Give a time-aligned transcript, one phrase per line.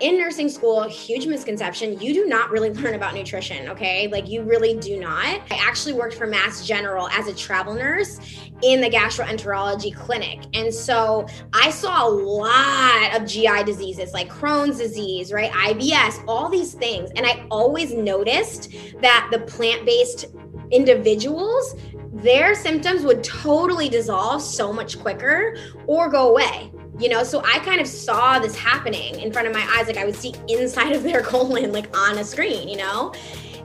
[0.00, 4.08] in nursing school, huge misconception, you do not really learn about nutrition, okay?
[4.08, 5.40] Like you really do not.
[5.50, 8.20] I actually worked for Mass General as a travel nurse
[8.62, 10.44] in the gastroenterology clinic.
[10.54, 15.50] And so I saw a lot of GI diseases like Crohn's disease, right?
[15.52, 17.10] IBS, all these things.
[17.16, 20.26] And I always noticed that the plant-based
[20.70, 21.74] individuals
[22.10, 25.56] their symptoms would totally dissolve so much quicker
[25.86, 29.54] or go away you know so i kind of saw this happening in front of
[29.54, 32.76] my eyes like i would see inside of their colon like on a screen you
[32.76, 33.12] know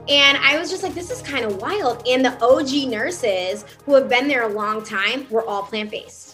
[0.08, 2.06] and I was just like, this is kind of wild.
[2.06, 6.33] And the OG nurses who have been there a long time were all plant based.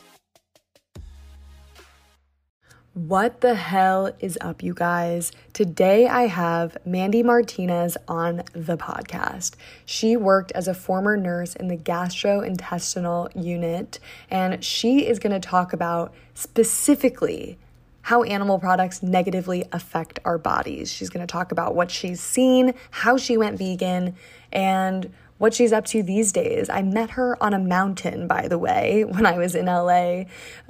[2.93, 5.31] What the hell is up, you guys?
[5.53, 9.53] Today I have Mandy Martinez on the podcast.
[9.85, 15.39] She worked as a former nurse in the gastrointestinal unit, and she is going to
[15.39, 17.59] talk about specifically
[18.03, 20.93] how animal products negatively affect our bodies.
[20.93, 24.17] She's going to talk about what she's seen, how she went vegan,
[24.53, 26.69] and what she's up to these days.
[26.69, 30.25] I met her on a mountain, by the way, when I was in LA uh,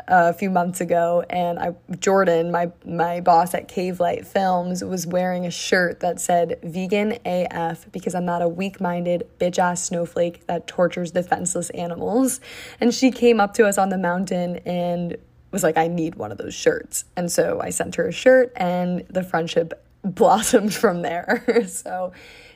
[0.07, 5.09] a few months ago, and I Jordan, my my boss at Cave Light Films, was
[5.09, 10.47] wearing a shirt that said "Vegan AF" because I'm not a weak-minded bitch ass snowflake
[10.47, 12.41] that tortures defenseless animals.
[12.81, 15.17] And she came up to us on the mountain and
[15.51, 18.53] was like, "I need one of those shirts," and so I sent her a shirt,
[18.55, 21.65] and the friendship blossomed from there.
[21.67, 22.13] so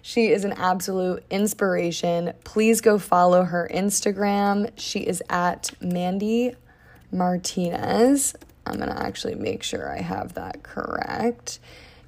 [0.06, 2.34] she is an absolute inspiration.
[2.44, 4.70] Please go follow her Instagram.
[4.77, 6.55] She is at Mandy
[7.11, 8.34] Martinez.
[8.66, 11.58] I'm going to actually make sure I have that correct.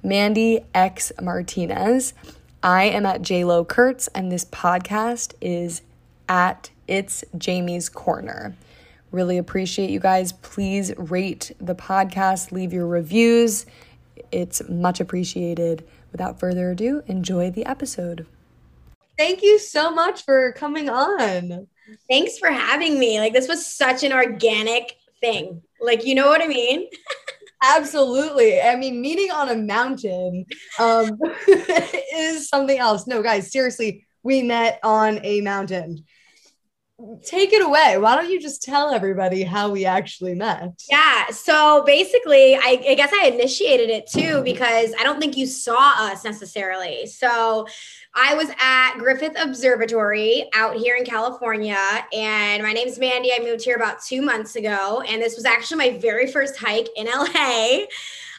[0.03, 2.13] Mandy X Martinez.
[2.61, 5.81] I am at JLo Kurtz, and this podcast is
[6.29, 8.55] at It's Jamie's Corner.
[9.11, 10.33] Really appreciate you guys.
[10.33, 13.65] Please rate the podcast, leave your reviews.
[14.31, 18.25] It's much appreciated without further ado, enjoy the episode.
[19.17, 21.67] Thank you so much for coming on.
[22.09, 23.19] Thanks for having me.
[23.19, 25.61] Like, this was such an organic thing.
[25.81, 26.87] Like, you know what I mean?
[27.63, 28.61] Absolutely.
[28.61, 30.45] I mean, meeting on a mountain
[30.79, 31.19] um,
[32.15, 33.07] is something else.
[33.07, 36.05] No, guys, seriously, we met on a mountain
[37.23, 37.97] take it away.
[37.99, 40.81] Why don't you just tell everybody how we actually met?
[40.89, 41.27] Yeah.
[41.29, 45.93] So basically, I, I, guess I initiated it too because I don't think you saw
[45.97, 47.05] us necessarily.
[47.05, 47.67] So
[48.15, 51.77] I was at Griffith Observatory out here in California,
[52.13, 53.31] and my name's Mandy.
[53.31, 56.87] I moved here about two months ago, and this was actually my very first hike
[56.95, 57.85] in LA.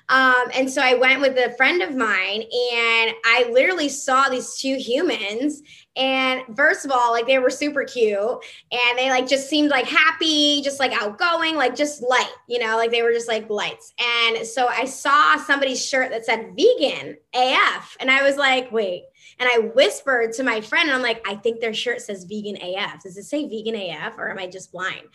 [0.08, 4.56] Um, and so I went with a friend of mine, and I literally saw these
[4.58, 5.62] two humans.
[5.96, 9.86] And first of all, like they were super cute, and they like just seemed like
[9.86, 13.92] happy, just like outgoing, like just light, you know, like they were just like lights.
[13.98, 19.04] And so I saw somebody's shirt that said vegan AF, and I was like, wait.
[19.39, 22.56] And I whispered to my friend, and I'm like, I think their shirt says vegan
[22.56, 23.03] AF.
[23.03, 25.09] Does it say vegan AF, or am I just blind?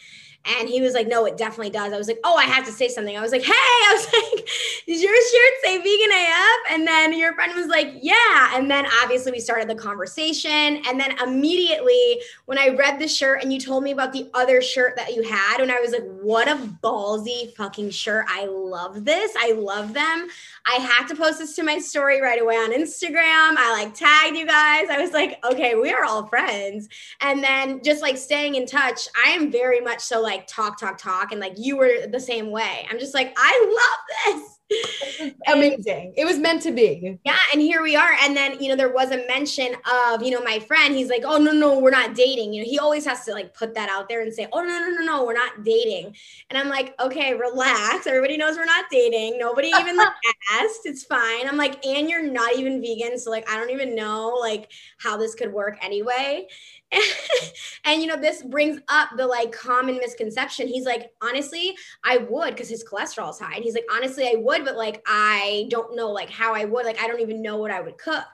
[0.45, 1.93] And he was like, no, it definitely does.
[1.93, 3.17] I was like, oh, I have to say something.
[3.17, 4.49] I was like, hey, I was like,
[4.85, 6.59] does your shirt say vegan AF?
[6.71, 8.57] And then your friend was like, yeah.
[8.57, 10.81] And then obviously we started the conversation.
[10.85, 14.61] And then immediately when I read the shirt and you told me about the other
[14.61, 18.25] shirt that you had, and I was like, what a ballsy fucking shirt.
[18.27, 19.31] I love this.
[19.39, 20.27] I love them.
[20.65, 23.55] I had to post this to my story right away on Instagram.
[23.57, 24.89] I like tagged you guys.
[24.89, 26.89] I was like, okay, we are all friends.
[27.21, 30.97] And then just like staying in touch, I am very much so like talk, talk,
[30.97, 31.31] talk.
[31.31, 32.85] And like you were the same way.
[32.89, 33.95] I'm just like, I
[34.27, 34.52] love this.
[35.47, 36.13] amazing.
[36.17, 37.19] It was meant to be.
[37.23, 37.37] Yeah.
[37.51, 38.11] And here we are.
[38.23, 41.23] And then, you know, there was a mention of, you know, my friend, he's like,
[41.25, 42.53] oh, no, no, we're not dating.
[42.53, 44.67] You know, he always has to like put that out there and say, oh, no,
[44.67, 46.15] no, no, no, we're not dating.
[46.49, 48.07] And I'm like, okay, relax.
[48.07, 49.37] Everybody knows we're not dating.
[49.37, 50.13] Nobody even like
[50.53, 50.81] asked.
[50.85, 51.47] It's fine.
[51.47, 53.17] I'm like, and you're not even vegan.
[53.19, 56.47] So, like, I don't even know like how this could work anyway.
[57.85, 60.67] and you know this brings up the like common misconception.
[60.67, 63.55] He's like honestly i would because his cholesterol is high.
[63.55, 66.85] And he's like honestly i would but like i don't know like how i would
[66.85, 68.25] like i don't even know what i would cook.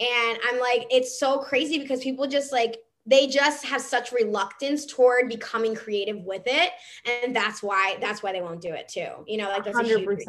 [0.00, 4.84] And i'm like it's so crazy because people just like they just have such reluctance
[4.84, 6.70] toward becoming creative with it
[7.06, 9.08] and that's why that's why they won't do it too.
[9.26, 10.24] You know like that's 100%.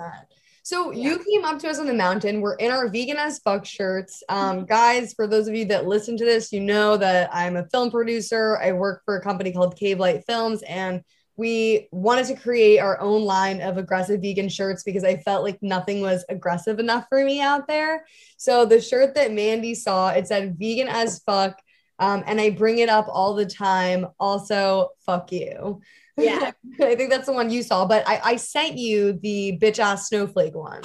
[0.69, 1.09] So yeah.
[1.09, 2.41] you came up to us on the mountain.
[2.41, 4.21] We're in our vegan as fuck shirts.
[4.29, 7.67] Um, guys, for those of you that listen to this, you know that I'm a
[7.69, 8.59] film producer.
[8.61, 11.01] I work for a company called Cave Light Films, and
[11.35, 15.57] we wanted to create our own line of aggressive vegan shirts because I felt like
[15.63, 18.05] nothing was aggressive enough for me out there.
[18.37, 21.59] So the shirt that Mandy saw, it said vegan as fuck.
[21.97, 24.05] Um, and I bring it up all the time.
[24.19, 25.81] Also, fuck you.
[26.23, 26.51] Yeah.
[26.81, 30.07] I think that's the one you saw, but I, I sent you the bitch ass
[30.07, 30.81] snowflake one.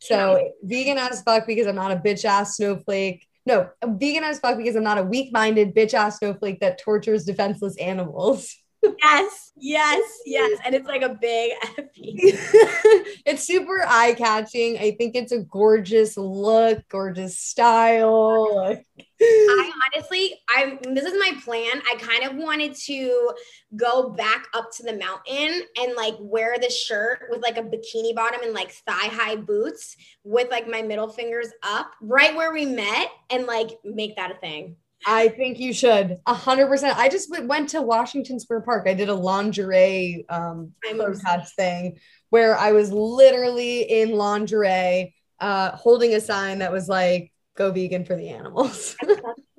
[0.00, 3.26] So vegan as fuck because I'm not a bitch ass snowflake.
[3.46, 7.24] No, vegan as fuck because I'm not a weak minded bitch ass snowflake that tortures
[7.24, 8.54] defenseless animals.
[8.82, 10.58] yes, yes, yes.
[10.64, 11.84] And it's like a big F.
[11.96, 14.78] it's super eye catching.
[14.78, 18.82] I think it's a gorgeous look, gorgeous style.
[19.20, 21.82] I honestly, I this is my plan.
[21.90, 23.32] I kind of wanted to
[23.76, 28.14] go back up to the mountain and like wear the shirt with like a bikini
[28.14, 32.64] bottom and like thigh high boots with like my middle fingers up, right where we
[32.64, 34.76] met, and like make that a thing.
[35.06, 36.18] I think you should.
[36.26, 36.98] A hundred percent.
[36.98, 38.86] I just went to Washington Square Park.
[38.88, 41.98] I did a lingerie um protest thing
[42.30, 48.04] where I was literally in lingerie, uh, holding a sign that was like go vegan
[48.04, 48.96] for the animals.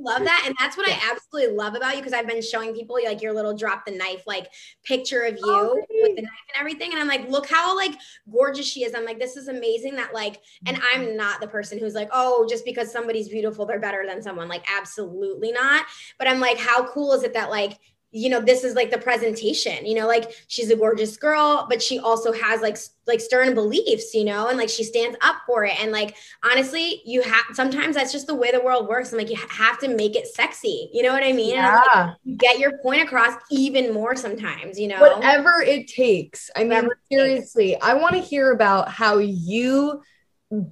[0.09, 0.43] Love that.
[0.45, 0.99] And that's what yeah.
[1.01, 3.91] I absolutely love about you because I've been showing people like your little drop the
[3.91, 4.47] knife, like
[4.83, 6.91] picture of you oh, with the knife and everything.
[6.91, 7.93] And I'm like, look how like
[8.31, 8.93] gorgeous she is.
[8.93, 11.01] I'm like, this is amazing that like, and mm-hmm.
[11.01, 14.47] I'm not the person who's like, oh, just because somebody's beautiful, they're better than someone.
[14.47, 15.85] Like, absolutely not.
[16.17, 17.79] But I'm like, how cool is it that like
[18.11, 21.81] you know this is like the presentation you know like she's a gorgeous girl but
[21.81, 25.65] she also has like like stern beliefs you know and like she stands up for
[25.65, 25.79] it.
[25.81, 29.11] And like honestly you have sometimes that's just the way the world works.
[29.11, 31.55] And like you have to make it sexy you know what i mean?
[31.55, 31.81] Yeah.
[31.93, 34.99] Like, you get your point across even more sometimes you know?
[34.99, 36.49] Whatever it takes.
[36.55, 40.01] I mean seriously i want to hear about how you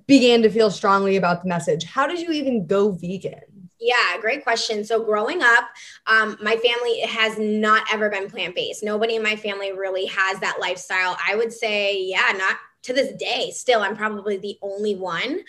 [0.07, 1.83] began to feel strongly about the message.
[1.83, 3.41] How did you even go vegan
[3.79, 4.83] yeah, great question.
[4.83, 5.69] So, growing up,
[6.07, 8.83] um, my family has not ever been plant based.
[8.83, 11.17] Nobody in my family really has that lifestyle.
[11.27, 13.51] I would say, yeah, not to this day.
[13.51, 15.39] Still, I'm probably the only one.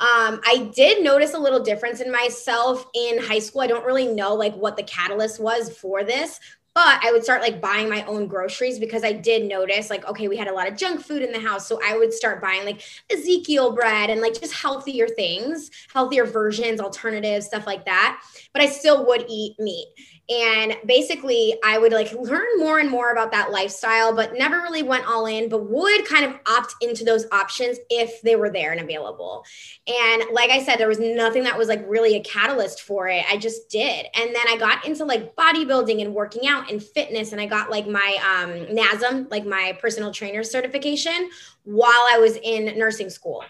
[0.00, 3.62] Um, I did notice a little difference in myself in high school.
[3.62, 6.38] I don't really know like what the catalyst was for this,
[6.74, 10.28] but I would start like buying my own groceries because I did notice like okay
[10.28, 12.64] we had a lot of junk food in the house so I would start buying
[12.64, 18.22] like Ezekiel bread and like just healthier things healthier versions alternatives stuff like that
[18.52, 19.88] but I still would eat meat
[20.32, 24.82] and basically, I would like learn more and more about that lifestyle, but never really
[24.82, 28.70] went all in, but would kind of opt into those options if they were there
[28.72, 29.44] and available.
[29.86, 33.24] And like I said, there was nothing that was like really a catalyst for it.
[33.28, 34.06] I just did.
[34.14, 37.32] And then I got into like bodybuilding and working out and fitness.
[37.32, 41.30] And I got like my um, NASM, like my personal trainer certification
[41.64, 43.44] while I was in nursing school.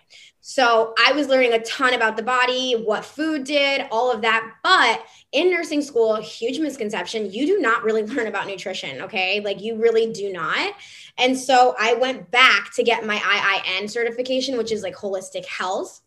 [0.45, 4.55] So I was learning a ton about the body, what food did, all of that.
[4.65, 9.03] But in nursing school, huge misconception, you do not really learn about nutrition.
[9.03, 9.41] Okay.
[9.41, 10.75] Like you really do not.
[11.17, 16.02] And so I went back to get my IIN certification, which is like holistic health.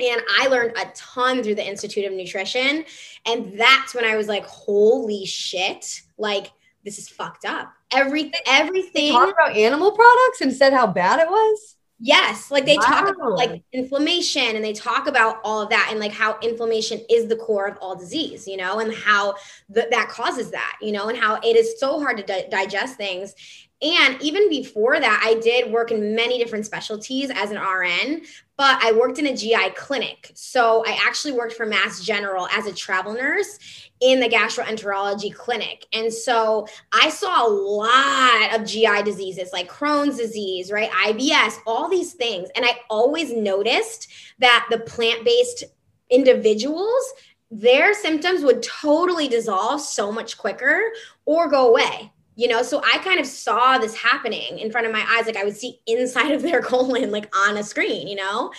[0.00, 2.84] And I learned a ton through the Institute of Nutrition.
[3.26, 6.52] And that's when I was like, holy shit, like
[6.84, 7.72] this is fucked up.
[7.92, 9.12] Every everything.
[9.12, 11.76] Talk about animal products and said how bad it was.
[12.00, 12.82] Yes, like they wow.
[12.82, 17.00] talk about like inflammation and they talk about all of that and like how inflammation
[17.10, 19.34] is the core of all disease, you know, and how
[19.74, 22.96] th- that causes that, you know, and how it is so hard to di- digest
[22.96, 23.34] things.
[23.82, 28.22] And even before that, I did work in many different specialties as an RN,
[28.58, 30.32] but I worked in a GI clinic.
[30.34, 33.56] So I actually worked for Mass General as a travel nurse
[34.00, 35.86] in the gastroenterology clinic.
[35.92, 40.90] And so I saw a lot of GI diseases like Crohn's disease, right?
[40.90, 42.48] IBS, all these things.
[42.56, 44.08] And I always noticed
[44.40, 45.62] that the plant based
[46.10, 47.12] individuals,
[47.52, 50.82] their symptoms would totally dissolve so much quicker
[51.26, 54.92] or go away you know so i kind of saw this happening in front of
[54.92, 58.16] my eyes like i would see inside of their colon like on a screen you
[58.16, 58.50] know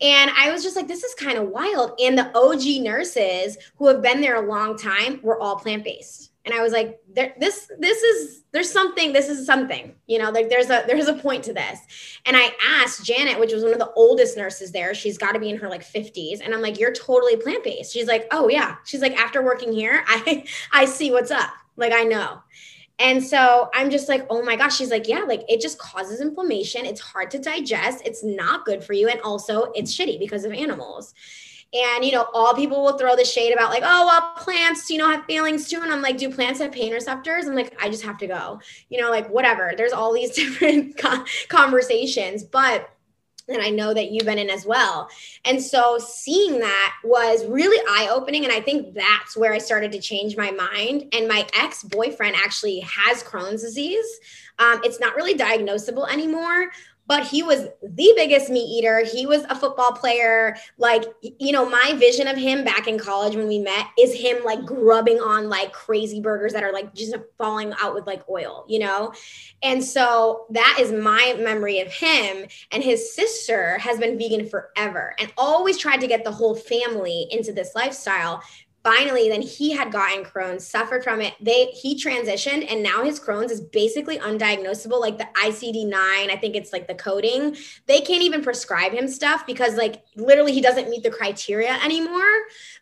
[0.00, 1.98] and I was just like, this is kind of wild.
[2.00, 6.30] And the OG nurses who have been there a long time were all plant based.
[6.44, 10.48] And I was like, this, this is, there's something, this is something, you know, like
[10.48, 11.80] there's a, there's a point to this.
[12.24, 15.40] And I asked Janet, which was one of the oldest nurses there, she's got to
[15.40, 16.40] be in her like 50s.
[16.42, 17.92] And I'm like, you're totally plant based.
[17.92, 18.76] She's like, oh yeah.
[18.86, 21.50] She's like, after working here, I, I see what's up.
[21.76, 22.40] Like, I know.
[22.98, 24.76] And so I'm just like, oh my gosh.
[24.76, 26.84] She's like, yeah, like it just causes inflammation.
[26.84, 28.02] It's hard to digest.
[28.04, 29.08] It's not good for you.
[29.08, 31.14] And also, it's shitty because of animals.
[31.72, 34.96] And, you know, all people will throw the shade about, like, oh, well, plants, you
[34.96, 35.82] know, have feelings too.
[35.82, 37.46] And I'm like, do plants have pain receptors?
[37.46, 39.74] I'm like, I just have to go, you know, like, whatever.
[39.76, 40.98] There's all these different
[41.48, 42.42] conversations.
[42.42, 42.88] But
[43.48, 45.08] and I know that you've been in as well.
[45.44, 48.44] And so seeing that was really eye opening.
[48.44, 51.06] And I think that's where I started to change my mind.
[51.12, 54.06] And my ex boyfriend actually has Crohn's disease.
[54.58, 56.70] Um, it's not really diagnosable anymore,
[57.08, 59.02] but he was the biggest meat eater.
[59.02, 60.56] He was a football player.
[60.76, 64.44] Like, you know, my vision of him back in college when we met is him
[64.44, 68.66] like grubbing on like crazy burgers that are like just falling out with like oil,
[68.68, 69.14] you know?
[69.62, 72.46] And so that is my memory of him.
[72.72, 77.26] And his sister has been vegan forever and always tried to get the whole family
[77.30, 78.42] into this lifestyle
[78.88, 81.34] finally then he had gotten crohn's suffered from it.
[81.40, 86.56] They he transitioned and now his crohn's is basically undiagnosable like the icd-9 i think
[86.56, 87.56] it's like the coding.
[87.86, 92.32] They can't even prescribe him stuff because like literally he doesn't meet the criteria anymore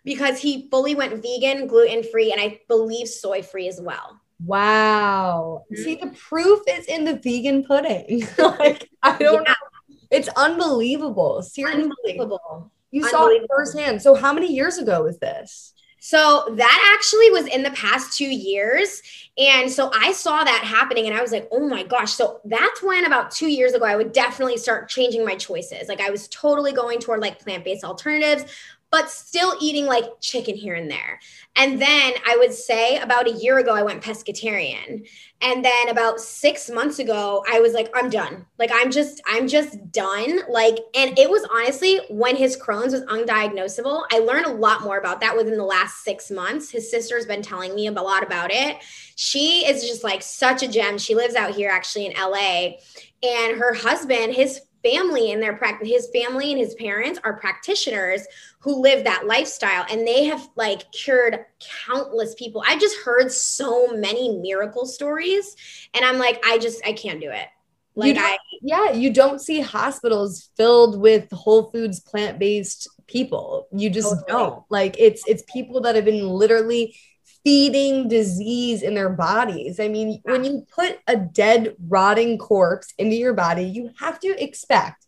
[0.04, 4.20] because he fully went vegan gluten free and i believe soy free as well.
[4.44, 5.64] Wow.
[5.72, 5.82] Mm-hmm.
[5.82, 8.26] see the proof is in the vegan pudding.
[8.38, 9.52] Like i don't yeah.
[9.52, 9.96] know.
[10.10, 11.42] It's unbelievable.
[11.42, 11.82] Seriously.
[11.82, 12.70] Unbelievable.
[12.92, 14.00] You saw it firsthand.
[14.00, 15.74] So how many years ago was this
[16.06, 19.02] so that actually was in the past two years.
[19.36, 22.12] And so I saw that happening and I was like, oh my gosh.
[22.12, 25.88] So that's when about two years ago, I would definitely start changing my choices.
[25.88, 28.44] Like I was totally going toward like plant based alternatives
[28.90, 31.18] but still eating like chicken here and there.
[31.56, 35.06] And then I would say about a year ago, I went pescatarian.
[35.42, 38.46] And then about six months ago, I was like, I'm done.
[38.58, 40.40] Like, I'm just, I'm just done.
[40.48, 44.04] Like, and it was honestly when his Crohn's was undiagnosable.
[44.12, 46.70] I learned a lot more about that within the last six months.
[46.70, 48.78] His sister's been telling me a lot about it.
[49.16, 50.96] She is just like such a gem.
[50.96, 52.76] She lives out here actually in LA.
[53.22, 58.26] And her husband, his family and their practice his family and his parents are practitioners
[58.60, 61.44] who live that lifestyle and they have like cured
[61.86, 62.62] countless people.
[62.66, 65.56] I just heard so many miracle stories
[65.94, 67.48] and i'm like i just i can't do it.
[67.94, 73.68] Like I, yeah you don't see hospitals filled with whole foods plant-based people.
[73.72, 74.26] You just totally.
[74.28, 74.64] don't.
[74.68, 76.96] Like it's it's people that have been literally
[77.46, 79.78] feeding disease in their bodies.
[79.78, 84.42] I mean, when you put a dead, rotting corpse into your body, you have to
[84.42, 85.06] expect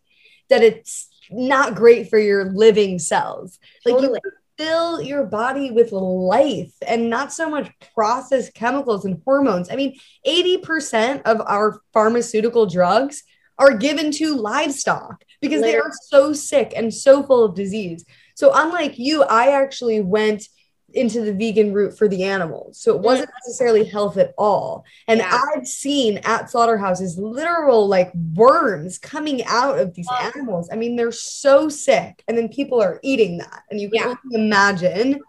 [0.49, 3.59] that it's not great for your living cells.
[3.85, 4.21] Like totally.
[4.25, 9.69] you fill your body with life and not so much processed chemicals and hormones.
[9.69, 13.25] I mean, 80% of our pharmaceutical drugs
[13.59, 15.73] are given to livestock because Literally.
[15.73, 18.05] they are so sick and so full of disease.
[18.37, 20.47] So unlike you, I actually went
[20.95, 22.81] into the vegan route for the animals.
[22.81, 23.05] So it mm.
[23.05, 24.85] wasn't necessarily health at all.
[25.07, 25.41] And yeah.
[25.55, 30.33] I've seen at slaughterhouses literal like worms coming out of these oh.
[30.35, 30.69] animals.
[30.73, 32.23] I mean, they're so sick.
[32.27, 33.63] And then people are eating that.
[33.71, 34.39] And you can yeah.
[34.39, 35.21] imagine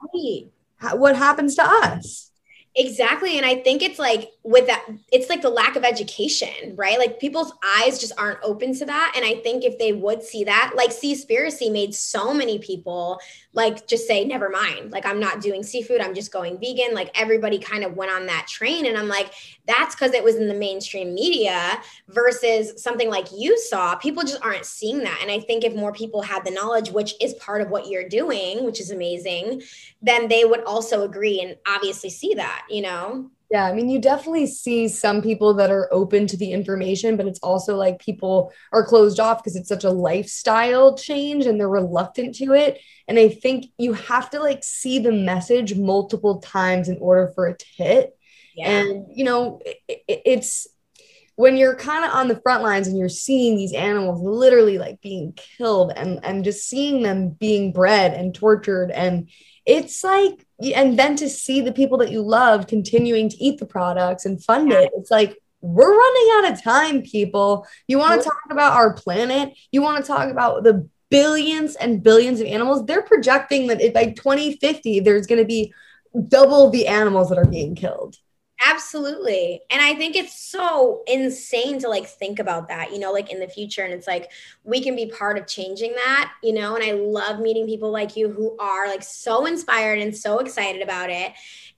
[0.94, 2.32] what happens to us.
[2.76, 3.38] Exactly.
[3.38, 6.98] And I think it's like with that, it's like the lack of education, right?
[6.98, 9.14] Like people's eyes just aren't open to that.
[9.16, 13.20] And I think if they would see that, like Seaspiracy made so many people
[13.54, 14.92] like just say, never mind.
[14.92, 16.00] Like I'm not doing seafood.
[16.00, 16.94] I'm just going vegan.
[16.94, 18.86] Like everybody kind of went on that train.
[18.86, 19.34] And I'm like,
[19.68, 23.96] that's because it was in the mainstream media versus something like you saw.
[23.96, 25.20] People just aren't seeing that.
[25.22, 28.08] And I think if more people had the knowledge, which is part of what you're
[28.08, 29.64] doing, which is amazing,
[30.02, 33.30] then they would also agree and obviously see that, you know?
[33.52, 37.26] Yeah, I mean, you definitely see some people that are open to the information, but
[37.26, 41.68] it's also like people are closed off because it's such a lifestyle change and they're
[41.68, 42.80] reluctant to it.
[43.08, 47.48] And I think you have to like see the message multiple times in order for
[47.48, 48.16] it to hit.
[48.56, 48.70] Yeah.
[48.70, 50.68] And, you know, it, it's
[51.36, 55.02] when you're kind of on the front lines and you're seeing these animals literally like
[55.02, 59.30] being killed and, and just seeing them being bred and tortured and
[59.70, 60.46] it's like
[60.76, 64.44] and then to see the people that you love continuing to eat the products and
[64.44, 67.68] fund it it's like we're running out of time people.
[67.88, 69.58] You want to talk about our planet?
[69.72, 72.86] You want to talk about the billions and billions of animals?
[72.86, 75.74] They're projecting that by 2050 there's going to be
[76.28, 78.16] double the animals that are being killed
[78.66, 79.62] Absolutely.
[79.70, 83.40] And I think it's so insane to like think about that, you know, like in
[83.40, 83.84] the future.
[83.84, 84.32] And it's like
[84.66, 86.76] we can be part of changing that, you know.
[86.76, 90.82] And I love meeting people like you who are like so inspired and so excited
[90.82, 91.32] about it.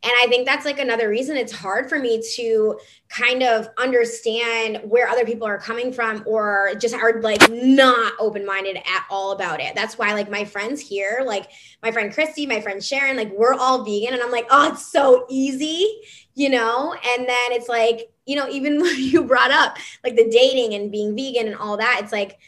[0.04, 4.80] And I think that's like another reason it's hard for me to kind of understand
[4.84, 9.34] where other people are coming from or just are like not open minded at all
[9.34, 9.76] about it.
[9.76, 11.52] That's why, like, my friends here, like
[11.84, 14.14] my friend Christy, my friend Sharon, like, we're all vegan.
[14.14, 16.02] And I'm like, oh, it's so easy
[16.36, 16.94] you know?
[16.94, 20.92] And then it's like, you know, even when you brought up like the dating and
[20.92, 22.40] being vegan and all that, it's like,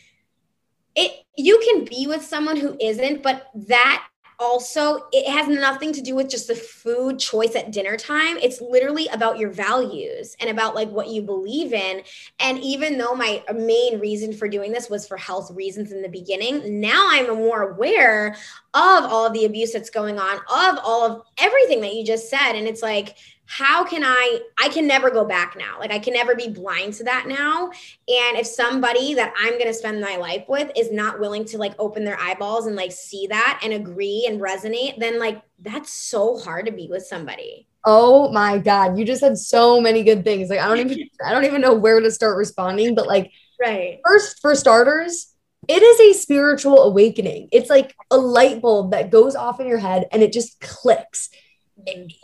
[0.95, 4.05] it you can be with someone who isn't, but that
[4.39, 8.37] also it has nothing to do with just the food choice at dinner time.
[8.37, 12.01] It's literally about your values and about like what you believe in.
[12.39, 16.09] And even though my main reason for doing this was for health reasons in the
[16.09, 18.35] beginning now i'm more aware
[18.73, 22.29] of all of the abuse that's going on of all of everything that you just
[22.29, 22.53] said.
[22.53, 25.79] And it's like how can I I can never go back now.
[25.79, 27.67] Like I can never be blind to that now.
[28.07, 31.57] And if somebody that I'm going to spend my life with is not willing to
[31.57, 35.91] like open their eyeballs and like see that and agree and resonate, then like that's
[35.91, 37.67] so hard to be with somebody.
[37.85, 40.49] Oh my god, you just said so many good things.
[40.49, 43.31] Like I don't even I don't even know where to start responding, but like
[43.61, 43.99] right.
[44.05, 45.33] First for starters,
[45.67, 47.49] it is a spiritual awakening.
[47.51, 51.29] It's like a light bulb that goes off in your head and it just clicks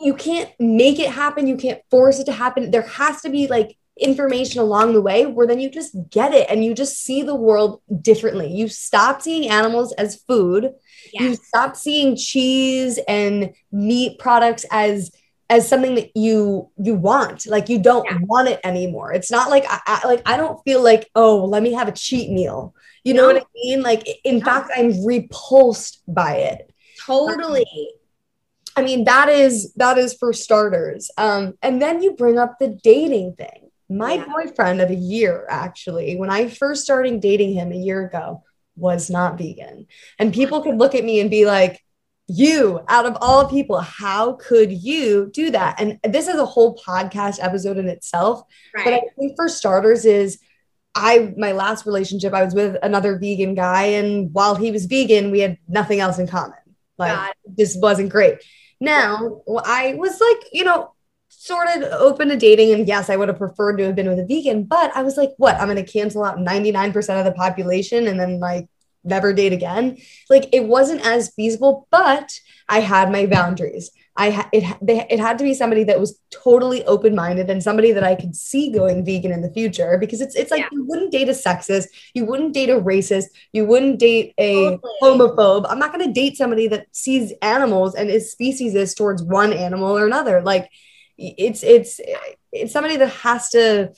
[0.02, 1.48] you can't make it happen.
[1.48, 2.72] You can't force it to happen.
[2.72, 6.50] There has to be like information along the way where then you just get it
[6.50, 8.52] and you just see the world differently.
[8.52, 10.74] You stop seeing animals as food.
[11.14, 11.22] Yes.
[11.22, 15.12] you stop seeing cheese and meat products as
[15.52, 17.48] as something that you you want.
[17.48, 18.20] Like you don't yeah.
[18.22, 19.14] want it anymore.
[19.14, 21.94] It's not like I, I, like i don't feel like oh let me have a
[21.94, 22.76] cheat meal.
[23.04, 23.22] You no.
[23.22, 23.82] know what i mean?
[23.82, 24.46] Like in no.
[24.46, 26.74] fact i'm repulsed by it.
[27.06, 27.92] Totally
[28.80, 31.12] I mean, that is that is for starters.
[31.18, 33.70] Um, and then you bring up the dating thing.
[33.90, 34.26] My yeah.
[34.26, 38.44] boyfriend of a year, actually, when I first started dating him a year ago,
[38.76, 39.88] was not vegan.
[40.18, 41.84] And people could look at me and be like,
[42.28, 45.82] you out of all people, how could you do that?
[45.82, 48.44] And this is a whole podcast episode in itself.
[48.76, 48.86] Right.
[48.86, 50.40] But I think for starters is
[50.96, 55.32] I my last relationship, I was with another vegan guy, and while he was vegan,
[55.32, 56.58] we had nothing else in common.
[56.98, 58.40] Like this wasn't great.
[58.80, 60.94] Now, I was like, you know,
[61.30, 62.74] sort of open to dating.
[62.74, 65.18] And yes, I would have preferred to have been with a vegan, but I was
[65.18, 65.56] like, what?
[65.56, 68.68] I'm going to cancel out 99% of the population and then like
[69.04, 69.98] never date again.
[70.30, 72.32] Like it wasn't as feasible, but
[72.68, 73.92] I had my boundaries.
[74.20, 77.94] I it they, it had to be somebody that was totally open minded and somebody
[77.94, 80.68] that I could see going vegan in the future because it's it's like yeah.
[80.74, 84.94] you wouldn't date a sexist, you wouldn't date a racist, you wouldn't date a totally.
[85.02, 85.66] homophobe.
[85.70, 89.98] I'm not going to date somebody that sees animals and is speciesist towards one animal
[89.98, 90.42] or another.
[90.42, 90.70] Like
[91.18, 92.02] it's it's
[92.52, 93.94] it's somebody that has to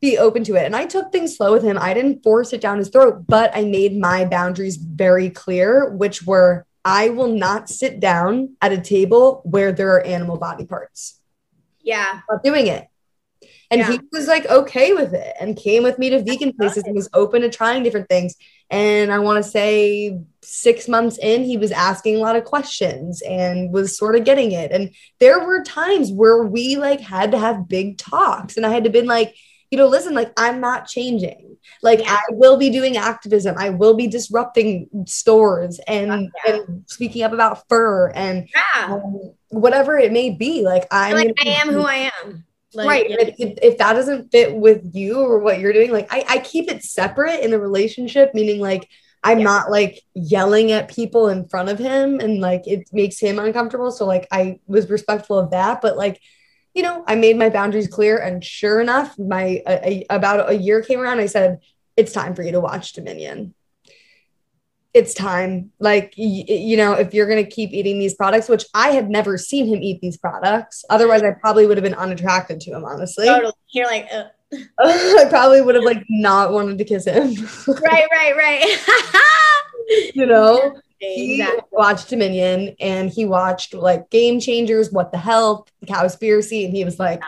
[0.00, 0.66] be open to it.
[0.66, 1.78] And I took things slow with him.
[1.80, 6.26] I didn't force it down his throat, but I made my boundaries very clear, which
[6.26, 11.20] were I will not sit down at a table where there are animal body parts.
[11.80, 12.20] Yeah.
[12.28, 12.88] Not doing it.
[13.70, 13.92] And yeah.
[13.92, 17.08] he was like okay with it and came with me to vegan places and was
[17.14, 18.36] open to trying different things.
[18.68, 23.22] And I want to say six months in, he was asking a lot of questions
[23.22, 24.72] and was sort of getting it.
[24.72, 28.58] And there were times where we like had to have big talks.
[28.58, 29.34] And I had to been like,
[29.72, 31.56] you know, listen, like I'm not changing.
[31.82, 32.12] Like yeah.
[32.12, 33.56] I will be doing activism.
[33.56, 36.56] I will be disrupting stores and, yeah.
[36.56, 38.92] and speaking up about fur and yeah.
[38.92, 40.62] um, whatever it may be.
[40.62, 42.44] Like I'm like I am who I am.
[42.74, 43.10] Like, right.
[43.10, 43.16] Yeah.
[43.38, 46.70] If, if, that doesn't fit with you or what you're doing, like I, I keep
[46.70, 48.90] it separate in the relationship, meaning like
[49.22, 49.44] I'm yeah.
[49.44, 53.90] not like yelling at people in front of him and like it makes him uncomfortable.
[53.90, 56.20] So like I was respectful of that, but like
[56.74, 58.18] you know, I made my boundaries clear.
[58.18, 61.20] And sure enough, my a, a, about a year came around.
[61.20, 61.60] I said,
[61.96, 63.54] it's time for you to watch Dominion.
[64.94, 65.72] It's time.
[65.78, 69.08] Like, y- you know, if you're going to keep eating these products, which I had
[69.10, 72.84] never seen him eat these products, otherwise, I probably would have been unattracted to him,
[72.84, 73.26] honestly.
[73.26, 73.52] Totally.
[73.70, 74.08] You're like,
[74.78, 77.34] I probably would have like not wanted to kiss him.
[77.68, 80.12] right, right, right.
[80.14, 86.64] you know, he watched Dominion and he watched like Game Changers, What the Health, Cowspiracy,
[86.64, 87.22] and he was like,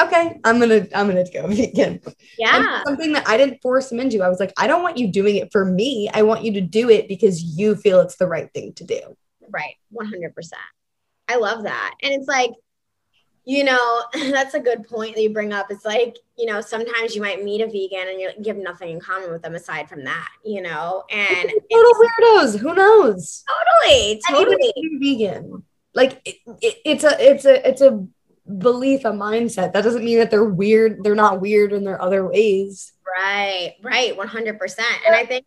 [0.00, 2.00] okay, I'm gonna I'm gonna go vegan.
[2.38, 2.56] Yeah.
[2.56, 4.22] And something that I didn't force him into.
[4.22, 6.08] I was like, I don't want you doing it for me.
[6.12, 9.00] I want you to do it because you feel it's the right thing to do.
[9.50, 9.74] Right.
[9.92, 10.32] 100%.
[11.28, 11.94] I love that.
[12.02, 12.50] And it's like,
[13.46, 15.68] you know, that's a good point that you bring up.
[15.70, 19.00] It's like, you know, sometimes you might meet a vegan and you have nothing in
[19.00, 22.58] common with them aside from that, you know, and total weirdos.
[22.58, 23.44] Who knows?
[23.48, 25.62] Totally, totally vegan.
[25.94, 28.06] Like it, it, it's a, it's a, it's a
[28.58, 29.72] belief, a mindset.
[29.72, 31.02] That doesn't mean that they're weird.
[31.02, 32.92] They're not weird in their other ways.
[33.18, 34.94] Right, right, one hundred percent.
[35.06, 35.46] And I think.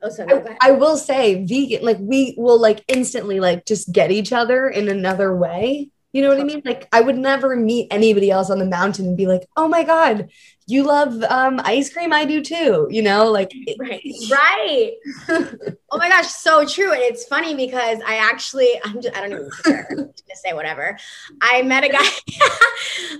[0.00, 3.90] Oh, so no, I, I will say vegan, like we will like instantly like just
[3.90, 6.62] get each other in another way you know what I mean?
[6.64, 9.84] Like I would never meet anybody else on the mountain and be like, "Oh my
[9.84, 10.30] god,
[10.66, 12.14] you love um, ice cream?
[12.14, 14.92] I do too." You know, like right, right.
[15.28, 16.92] oh my gosh, so true.
[16.92, 20.96] And it's funny because I actually, I'm just, I don't even care to say whatever.
[21.42, 22.08] I met a guy.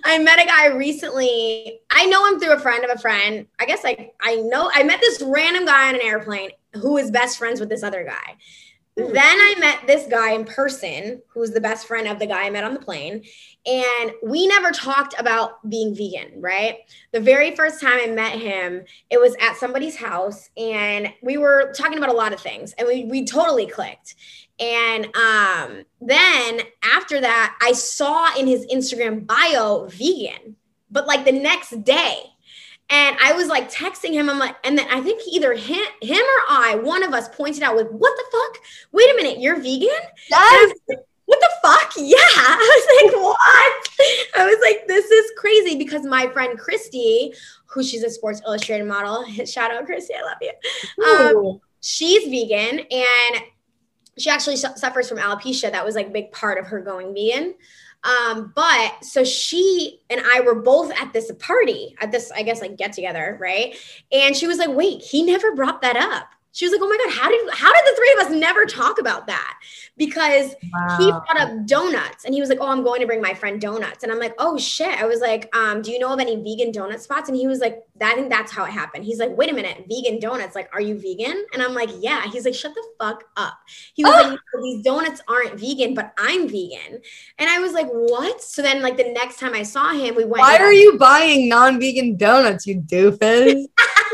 [0.05, 1.81] I met a guy recently.
[1.91, 3.47] I know him through a friend of a friend.
[3.59, 7.11] I guess like I know I met this random guy on an airplane who is
[7.11, 8.37] best friends with this other guy
[8.99, 12.51] Then I met this guy in person, who's the best friend of the guy I
[12.51, 13.23] met on the plane.
[13.65, 16.79] And we never talked about being vegan, right?
[17.13, 21.73] The very first time I met him, it was at somebody's house, and we were
[21.75, 24.17] talking about a lot of things, and we, we totally clicked.
[24.59, 30.57] And um, then after that, I saw in his Instagram bio vegan,
[30.91, 32.23] but like the next day.
[32.91, 34.31] And I was like texting him.
[34.31, 37.63] I'm like, and then I think either him, him or I, one of us pointed
[37.63, 38.48] out with, what the fuck?
[38.93, 39.89] Wait a minute, you're vegan?
[40.31, 40.73] Yes.
[41.27, 41.93] what the fuck?
[41.97, 42.17] Yeah.
[42.21, 43.89] I was like, what?
[44.37, 47.33] I was like, this is crazy because my friend Christy,
[47.67, 51.51] who she's a Sports Illustrated model, shout out Christy, I love you.
[51.51, 53.43] Um, she's vegan and
[54.17, 55.71] she actually su- suffers from alopecia.
[55.71, 57.55] That was like a big part of her going vegan.
[58.05, 62.61] Um, but so she and I were both at this party, at this, I guess,
[62.61, 63.77] like get together, right?
[64.13, 66.29] And she was like, wait, he never brought that up.
[66.53, 68.67] She was like, "Oh my god, how did how did the three of us never
[68.67, 69.59] talk about that?"
[69.97, 70.97] Because wow.
[70.99, 73.61] he brought up donuts, and he was like, "Oh, I'm going to bring my friend
[73.61, 76.37] donuts," and I'm like, "Oh shit!" I was like, um, "Do you know of any
[76.37, 79.37] vegan donut spots?" And he was like, "I think that's how it happened." He's like,
[79.37, 80.55] "Wait a minute, vegan donuts?
[80.55, 83.59] Like, are you vegan?" And I'm like, "Yeah." He's like, "Shut the fuck up."
[83.95, 87.01] He was like, "These donuts aren't vegan, but I'm vegan,"
[87.39, 90.25] and I was like, "What?" So then, like the next time I saw him, we
[90.25, 90.41] went.
[90.41, 93.67] Why are you buying non-vegan donuts, you doofus?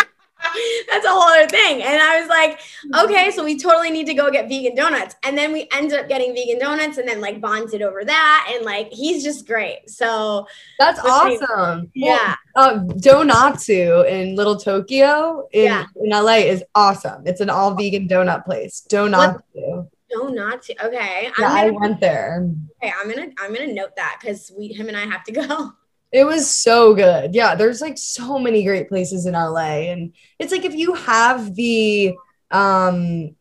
[0.90, 1.82] that's a whole other thing.
[1.82, 2.60] And I was like,
[3.04, 5.16] okay, so we totally need to go get vegan donuts.
[5.22, 8.52] And then we ended up getting vegan donuts and then like bonded over that.
[8.54, 9.88] And like, he's just great.
[9.88, 10.46] So
[10.78, 11.90] that's awesome.
[11.94, 12.36] Yeah.
[12.54, 15.86] Well, uh, Donatsu in Little Tokyo in, yeah.
[15.96, 17.26] in LA is awesome.
[17.26, 18.86] It's an all vegan donut place.
[18.88, 19.88] Donatsu.
[20.14, 20.70] Donatsu.
[20.82, 21.24] Okay.
[21.24, 22.48] Yeah, gonna, I went there.
[22.82, 25.72] Okay, I'm gonna I'm gonna note that because we him and I have to go.
[26.14, 27.34] It was so good.
[27.34, 29.90] Yeah, there's like so many great places in LA.
[29.90, 32.14] And it's like if you have the
[32.52, 33.34] um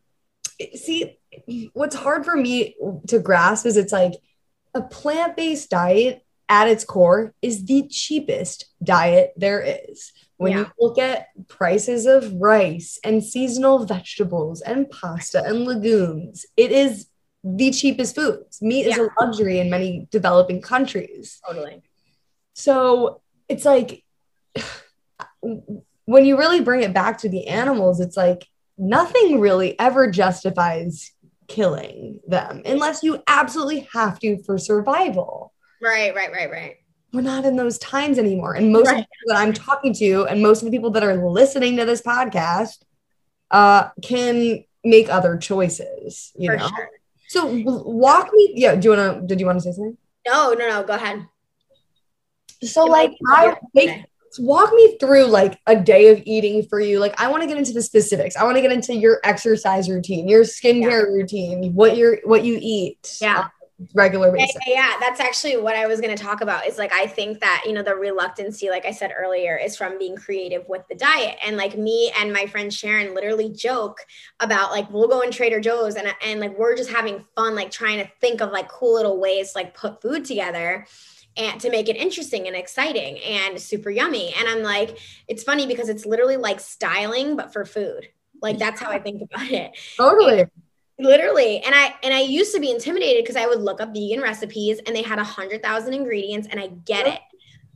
[0.74, 1.16] see
[1.72, 2.74] what's hard for me
[3.06, 4.14] to grasp is it's like
[4.74, 10.12] a plant-based diet at its core is the cheapest diet there is.
[10.38, 10.58] When yeah.
[10.58, 17.06] you look at prices of rice and seasonal vegetables and pasta and legumes, it is
[17.44, 18.60] the cheapest foods.
[18.60, 18.92] Meat yeah.
[18.94, 21.40] is a luxury in many developing countries.
[21.46, 21.80] Totally.
[22.54, 24.02] So it's like
[25.42, 28.46] when you really bring it back to the animals, it's like
[28.78, 31.12] nothing really ever justifies
[31.46, 35.52] killing them unless you absolutely have to for survival.
[35.80, 36.76] Right, right, right, right.
[37.12, 38.54] We're not in those times anymore.
[38.54, 38.98] And most right.
[38.98, 41.76] of the people that I'm talking to and most of the people that are listening
[41.76, 42.82] to this podcast
[43.50, 46.68] uh, can make other choices, you for know?
[46.68, 46.88] Sure.
[47.28, 49.96] So walk me, yeah, do you want to, did you want to say something?
[50.26, 51.26] No, no, no, go ahead.
[52.62, 54.04] So like I make,
[54.38, 56.98] walk me through like a day of eating for you.
[56.98, 58.36] Like I want to get into the specifics.
[58.36, 61.12] I want to get into your exercise routine, your skincare yeah.
[61.12, 63.18] routine, what you're what you eat.
[63.20, 63.48] Yeah.
[63.92, 64.56] regular basis.
[64.66, 66.66] Yeah, yeah, that's actually what I was going to talk about.
[66.66, 69.98] Is like I think that you know the reluctancy, like I said earlier, is from
[69.98, 71.38] being creative with the diet.
[71.44, 73.98] And like me and my friend Sharon literally joke
[74.40, 77.70] about like we'll go in Trader Joe's and and like we're just having fun, like
[77.70, 80.86] trying to think of like cool little ways to, like put food together
[81.36, 84.34] and to make it interesting and exciting and super yummy.
[84.38, 88.08] And I'm like, it's funny because it's literally like styling, but for food.
[88.40, 89.72] Like that's how I think about it.
[89.96, 90.40] Totally.
[90.40, 90.50] And
[90.98, 91.60] literally.
[91.60, 94.80] And I and I used to be intimidated because I would look up vegan recipes
[94.86, 97.20] and they had a hundred thousand ingredients and I get it.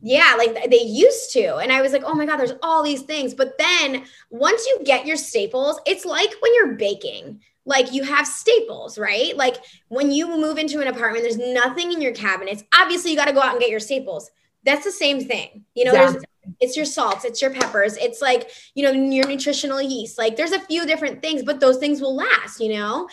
[0.00, 1.56] Yeah, like they used to.
[1.56, 3.34] And I was like, oh my God, there's all these things.
[3.34, 8.26] But then once you get your staples, it's like when you're baking like you have
[8.26, 9.36] staples, right?
[9.36, 9.56] Like
[9.88, 12.64] when you move into an apartment, there's nothing in your cabinets.
[12.74, 14.30] Obviously, you got to go out and get your staples.
[14.64, 15.64] That's the same thing.
[15.74, 16.16] You know, there's
[16.60, 20.18] it's your salts, it's your peppers, it's like, you know, your nutritional yeast.
[20.18, 23.08] Like there's a few different things, but those things will last, you know?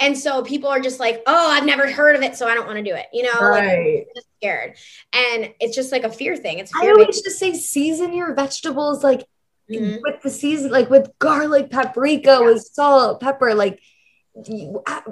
[0.00, 2.66] And so people are just like, oh, I've never heard of it, so I don't
[2.66, 3.06] want to do it.
[3.12, 4.06] You know, right.
[4.14, 4.76] like scared.
[5.12, 6.58] And it's just like a fear thing.
[6.58, 9.24] It's fear I always just say season your vegetables like
[9.70, 9.98] mm-hmm.
[10.02, 12.46] with the season, like with garlic, paprika, yeah.
[12.46, 13.80] with salt, pepper, like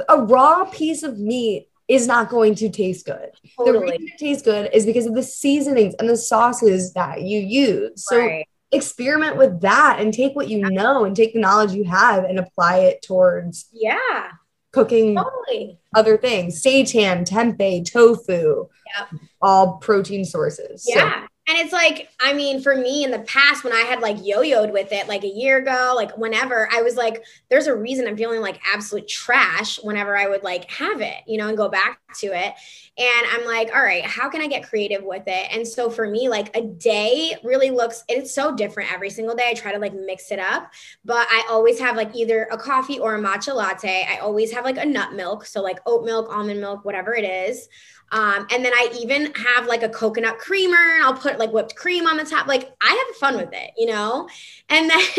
[0.09, 3.31] a raw piece of meat is not going to taste good.
[3.57, 3.79] Totally.
[3.79, 7.41] The reason it tastes good is because of the seasonings and the sauces that you
[7.41, 8.05] use.
[8.07, 8.47] So right.
[8.73, 12.39] experiment with that and take what you know and take the knowledge you have and
[12.39, 14.31] apply it towards yeah
[14.73, 15.79] cooking totally.
[15.95, 16.63] other things.
[16.63, 19.21] Seitan, tempeh, tofu, yep.
[19.41, 20.85] all protein sources.
[20.87, 21.23] Yeah.
[21.23, 24.19] So And it's like, I mean, for me in the past, when I had like
[24.23, 27.75] yo yoed with it like a year ago, like whenever, I was like, there's a
[27.75, 31.57] reason I'm feeling like absolute trash whenever I would like have it, you know, and
[31.57, 32.53] go back to it.
[32.99, 35.49] And I'm like, all right, how can I get creative with it?
[35.51, 39.49] And so for me, like a day really looks, it's so different every single day.
[39.49, 40.71] I try to like mix it up,
[41.07, 44.07] but I always have like either a coffee or a matcha latte.
[44.07, 45.47] I always have like a nut milk.
[45.47, 47.69] So like oat milk, almond milk, whatever it is.
[48.11, 51.77] Um, and then I even have like a coconut creamer and I'll put like whipped
[51.77, 52.47] cream on the top.
[52.47, 54.29] Like I have fun with it, you know?
[54.69, 55.01] And then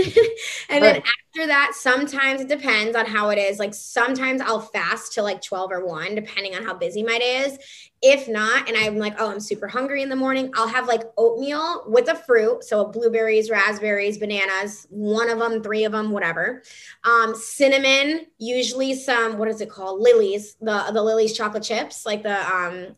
[0.70, 0.94] and right.
[0.94, 3.60] then after that, sometimes it depends on how it is.
[3.60, 7.38] Like sometimes I'll fast till like 12 or 1, depending on how busy my day
[7.38, 7.58] is.
[8.02, 11.04] If not, and I'm like, oh, I'm super hungry in the morning, I'll have like
[11.18, 12.64] oatmeal with a fruit.
[12.64, 16.64] So blueberries, raspberries, bananas, one of them, three of them, whatever.
[17.04, 20.00] Um, cinnamon, usually some, what is it called?
[20.00, 22.96] Lily's, the, the Lily's chocolate chips, like the um,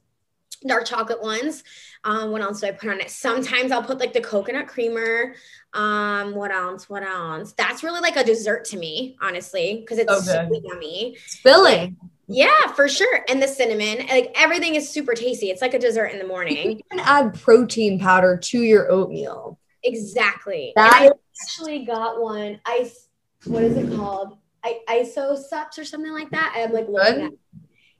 [0.68, 1.64] dark chocolate ones.
[2.04, 3.10] Um, what else do I put on it?
[3.10, 5.34] Sometimes I'll put like the coconut creamer.
[5.74, 6.90] Um, what else?
[6.90, 7.54] What else?
[7.54, 11.16] That's really like a dessert to me, honestly, because it's so super yummy.
[11.16, 11.98] It's filling.
[12.28, 13.26] Yeah, for sure.
[13.28, 15.50] And the cinnamon, like everything is super tasty.
[15.50, 16.78] It's like a dessert in the morning.
[16.78, 19.60] You can add protein powder to your oatmeal.
[19.84, 20.74] Exactly.
[20.76, 21.12] That I
[21.44, 22.60] actually got one.
[22.66, 22.90] I
[23.46, 24.38] What is it called?
[24.64, 26.54] I ISO ISOSUPs or something like that.
[26.56, 27.32] I'm like looking at.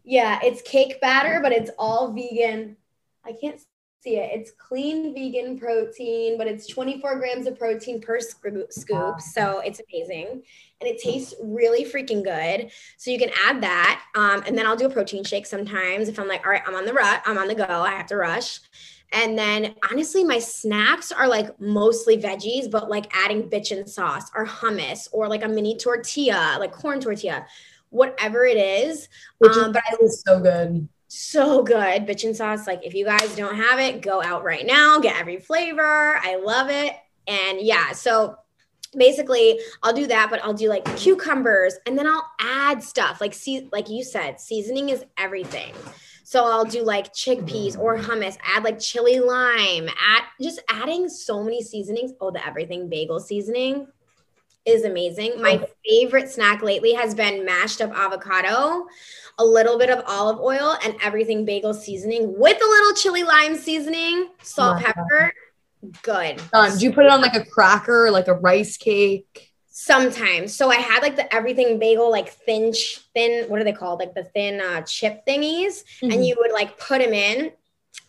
[0.04, 2.78] Yeah, it's cake batter, but it's all vegan.
[3.26, 3.60] I can't
[4.02, 4.32] see it.
[4.34, 9.22] It's clean vegan protein, but it's 24 grams of protein per scoop.
[9.22, 10.42] So it's amazing
[10.82, 12.72] and it tastes really freaking good.
[12.98, 14.04] So you can add that.
[14.16, 16.76] Um, and then I'll do a protein shake sometimes if I'm like, all right, I'm
[16.76, 18.60] on the rut, I'm on the go, I have to rush.
[19.14, 24.46] And then honestly, my snacks are like mostly veggies, but like adding bitchin sauce or
[24.46, 27.46] hummus or like a mini tortilla, like corn tortilla,
[27.90, 29.10] whatever it is.
[29.44, 30.88] um, but I is so good.
[31.14, 32.08] So good.
[32.08, 32.66] Bitchin sauce.
[32.66, 36.16] Like if you guys don't have it, go out right now, get every flavor.
[36.16, 36.94] I love it.
[37.28, 38.38] And yeah, so
[38.96, 43.34] basically I'll do that, but I'll do like cucumbers and then I'll add stuff like
[43.34, 45.74] see like you said, seasoning is everything.
[46.24, 51.44] So I'll do like chickpeas or hummus, add like chili lime, add just adding so
[51.44, 52.14] many seasonings.
[52.22, 53.86] Oh, the everything bagel seasoning
[54.66, 55.42] is amazing.
[55.42, 55.68] My oh.
[55.88, 58.86] favorite snack lately has been mashed up avocado,
[59.42, 63.56] a little bit of olive oil, and everything bagel seasoning with a little chili lime
[63.56, 65.34] seasoning, salt, oh pepper
[66.04, 66.42] good.
[66.52, 66.78] Done.
[66.78, 69.50] Do you put it on like a cracker, like a rice cake?
[69.68, 70.54] Sometimes.
[70.54, 72.74] So I had like the everything bagel, like thin,
[73.14, 73.50] thin.
[73.50, 74.00] What are they called?
[74.00, 76.12] Like the thin uh, chip thingies, mm-hmm.
[76.12, 77.52] and you would like put them in.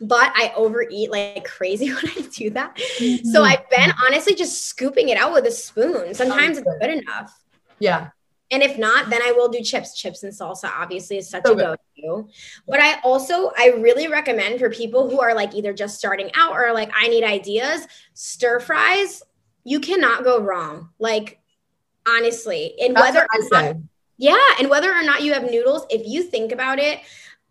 [0.01, 2.77] But I overeat like crazy when I do that.
[2.77, 3.29] Mm-hmm.
[3.29, 6.15] So I've been honestly just scooping it out with a spoon.
[6.15, 7.33] Sometimes it's good enough.
[7.79, 8.11] Yeah.
[8.53, 9.97] And if not, then I will do chips.
[9.97, 12.29] Chips and salsa obviously is such so a go-to.
[12.69, 16.53] But I also I really recommend for people who are like either just starting out
[16.53, 19.23] or like I need ideas, stir fries,
[19.65, 20.91] you cannot go wrong.
[20.99, 21.41] Like
[22.07, 23.77] honestly, and That's whether I not,
[24.19, 27.01] yeah, and whether or not you have noodles, if you think about it,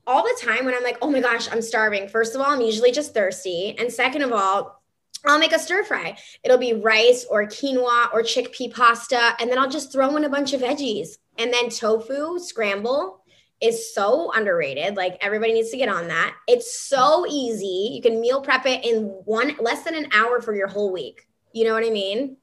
[0.06, 2.08] all the time when I'm like, oh my gosh, I'm starving.
[2.08, 3.76] First of all, I'm usually just thirsty.
[3.78, 4.81] And second of all,
[5.25, 6.17] I'll make a stir fry.
[6.43, 9.36] It'll be rice or quinoa or chickpea pasta.
[9.39, 11.17] And then I'll just throw in a bunch of veggies.
[11.38, 13.23] And then tofu scramble
[13.62, 14.95] is so underrated.
[14.95, 16.36] Like everybody needs to get on that.
[16.47, 17.91] It's so easy.
[17.93, 21.27] You can meal prep it in one less than an hour for your whole week.
[21.53, 22.38] You know what I mean?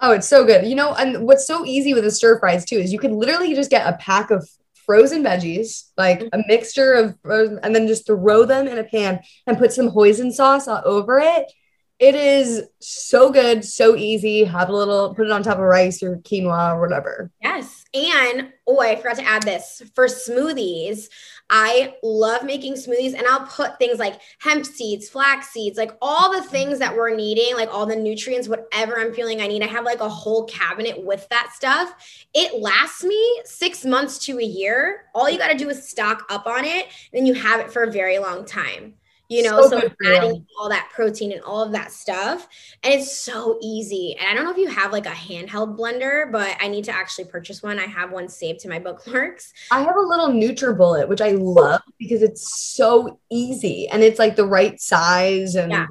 [0.00, 0.66] Oh, it's so good.
[0.66, 3.54] You know, and what's so easy with the stir fries too is you can literally
[3.54, 8.06] just get a pack of frozen veggies, like a mixture of frozen, and then just
[8.06, 11.52] throw them in a pan and put some hoisin sauce over it
[12.00, 14.42] it is so good, so easy.
[14.44, 17.30] Have a little, put it on top of rice or quinoa or whatever.
[17.42, 17.84] Yes.
[17.92, 21.08] And oh, I forgot to add this for smoothies.
[21.50, 26.32] I love making smoothies and I'll put things like hemp seeds, flax seeds, like all
[26.32, 29.62] the things that we're needing, like all the nutrients, whatever I'm feeling I need.
[29.62, 31.92] I have like a whole cabinet with that stuff.
[32.32, 35.04] It lasts me six months to a year.
[35.14, 37.82] All you got to do is stock up on it, then you have it for
[37.82, 38.94] a very long time
[39.30, 42.48] you know, so, so adding all that protein and all of that stuff.
[42.82, 44.16] And it's so easy.
[44.18, 46.92] And I don't know if you have like a handheld blender, but I need to
[46.92, 47.78] actually purchase one.
[47.78, 49.52] I have one saved to my bookmarks.
[49.70, 54.34] I have a little NutriBullet, which I love because it's so easy and it's like
[54.34, 55.54] the right size.
[55.54, 55.86] And yeah.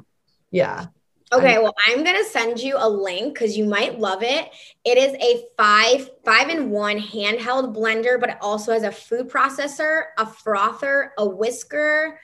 [0.50, 0.86] yeah.
[1.32, 4.50] Okay, well, I'm gonna send you a link because you might love it.
[4.84, 9.30] It is a five five in one handheld blender, but it also has a food
[9.30, 12.18] processor, a frother, a whisker,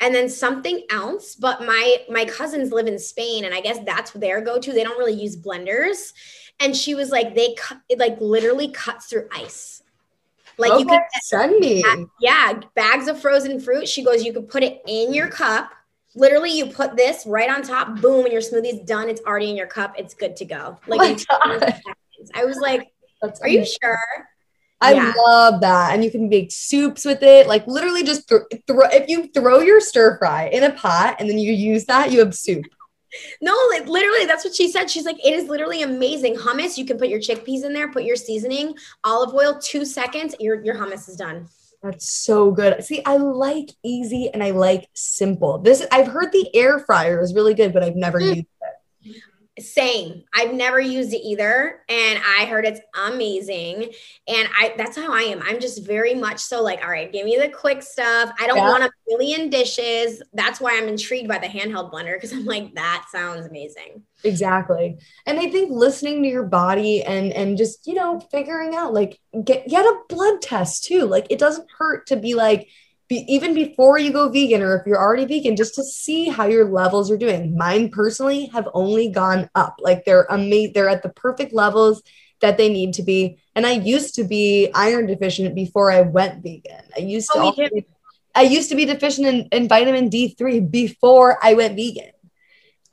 [0.00, 4.12] and then something else but my my cousins live in spain and i guess that's
[4.18, 4.72] their go-to.
[4.72, 6.12] They don't really use blenders.
[6.60, 9.82] And she was like they cut it like literally cuts through ice.
[10.56, 11.84] Like okay, you could send me
[12.20, 13.88] yeah bags of frozen fruit.
[13.88, 15.70] She goes you could put it in your cup.
[16.14, 19.08] Literally, you put this right on top, boom, and your smoothie's done.
[19.08, 19.94] It's already in your cup.
[19.96, 20.78] It's good to go.
[20.88, 21.70] Like, oh
[22.34, 22.88] I was like,
[23.22, 23.98] That's "Are you sure?"
[24.80, 25.12] I yeah.
[25.16, 25.92] love that.
[25.92, 27.48] And you can make soups with it.
[27.48, 31.28] Like literally just th- throw if you throw your stir fry in a pot and
[31.28, 32.64] then you use that, you have soup.
[33.40, 34.90] No, like literally, that's what she said.
[34.90, 36.36] She's like, it is literally amazing.
[36.36, 40.34] Hummus, you can put your chickpeas in there, put your seasoning, olive oil, two seconds,
[40.38, 41.48] your your hummus is done.
[41.82, 42.82] That's so good.
[42.82, 45.58] See, I like easy and I like simple.
[45.58, 48.36] This I've heard the air fryer is really good, but I've never mm.
[48.36, 48.46] used
[49.60, 50.24] same.
[50.34, 51.80] I've never used it either.
[51.88, 53.92] And I heard it's amazing.
[54.26, 55.42] And I that's how I am.
[55.42, 58.32] I'm just very much so like, all right, give me the quick stuff.
[58.40, 58.68] I don't yeah.
[58.68, 60.22] want a million dishes.
[60.32, 64.02] That's why I'm intrigued by the handheld blender because I'm like, that sounds amazing.
[64.24, 64.98] Exactly.
[65.26, 69.20] And I think listening to your body and and just, you know, figuring out like
[69.44, 71.06] get get a blood test too.
[71.06, 72.68] Like it doesn't hurt to be like
[73.08, 76.46] be, even before you go vegan or if you're already vegan just to see how
[76.46, 77.56] your levels are doing.
[77.56, 79.76] Mine personally have only gone up.
[79.80, 82.02] Like they're amazing they're at the perfect levels
[82.40, 83.38] that they need to be.
[83.54, 86.84] And i used to be iron deficient before i went vegan.
[86.96, 87.86] I used to oh, be,
[88.34, 92.12] i used to be deficient in, in vitamin d3 before i went vegan.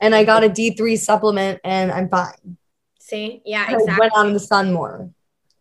[0.00, 2.56] And i got a d3 supplement and i'm fine.
[3.00, 3.42] See?
[3.44, 3.92] Yeah exactly.
[3.92, 5.10] i went on the sun more.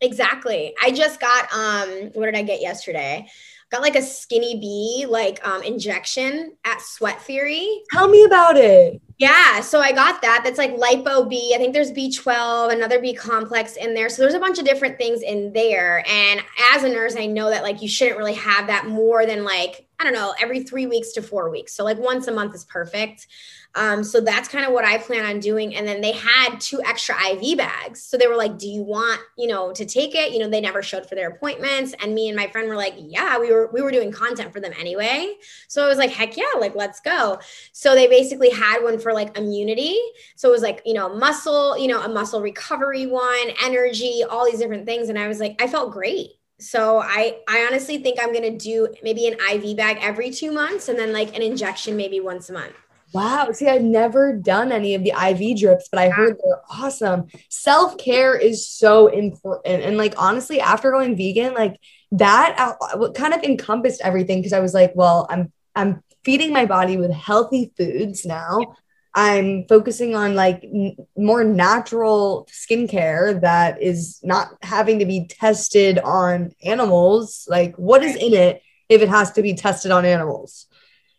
[0.01, 0.73] Exactly.
[0.81, 3.27] I just got um what did i get yesterday
[3.71, 7.83] got like a skinny bee like um injection at Sweat Theory.
[7.91, 9.01] Tell me about it.
[9.17, 10.41] Yeah, so I got that.
[10.43, 11.53] That's like lipo B.
[11.55, 14.09] I think there's B12, another B complex in there.
[14.09, 16.03] So there's a bunch of different things in there.
[16.05, 16.41] And
[16.73, 19.87] as a nurse, I know that like you shouldn't really have that more than like
[19.99, 21.73] I don't know, every three weeks to four weeks.
[21.73, 23.27] So like once a month is perfect.
[23.75, 25.75] Um, so that's kind of what I plan on doing.
[25.75, 28.01] And then they had two extra IV bags.
[28.01, 30.31] So they were like, do you want, you know, to take it?
[30.31, 31.93] You know, they never showed for their appointments.
[31.99, 34.61] And me and my friend were like, yeah, we were, we were doing content for
[34.61, 35.35] them anyway.
[35.67, 37.39] So I was like, heck yeah, like, let's go.
[37.73, 39.97] So they basically had one for like immunity.
[40.35, 44.45] So it was like, you know, muscle, you know, a muscle recovery one, energy, all
[44.45, 45.09] these different things.
[45.09, 48.87] And I was like, I felt great so I I honestly think I'm gonna do
[49.03, 52.53] maybe an IV bag every two months and then like an injection maybe once a
[52.53, 52.73] month.
[53.15, 53.53] Wow.
[53.53, 57.27] See, I've never done any of the IV drips, but I heard they're awesome.
[57.47, 59.83] Self care is so important.
[59.83, 61.79] And like, honestly, after going vegan, like
[62.11, 66.65] that uh, kind of encompassed everything because I was like, well, I'm, I'm feeding my
[66.65, 68.75] body with healthy foods now.
[69.13, 75.99] I'm focusing on like n- more natural skincare that is not having to be tested
[75.99, 77.47] on animals.
[77.49, 80.67] Like, what is in it if it has to be tested on animals?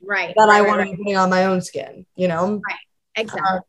[0.03, 0.91] Right that right, i want right.
[0.91, 2.61] to be putting on my own skin you know?
[2.67, 2.77] Right
[3.17, 3.59] exactly.
[3.59, 3.61] Uh,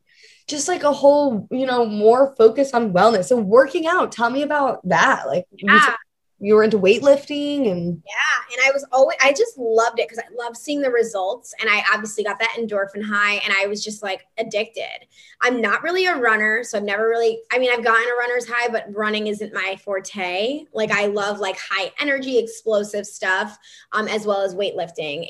[0.47, 3.31] just like a whole you know more focus on wellness.
[3.31, 5.27] And working out tell me about that.
[5.27, 5.95] Like yeah
[6.39, 10.23] you were into weightlifting and yeah and i was always i just loved it because
[10.23, 13.83] i love seeing the results and i obviously got that endorphin high and i was
[13.83, 15.07] just like addicted.
[15.41, 18.47] I'm not really a runner so i've never really i mean i've gotten a runner's
[18.47, 20.65] high but running isn't my forte.
[20.73, 23.57] Like i love like high energy explosive stuff
[23.91, 25.27] um, as well as weightlifting.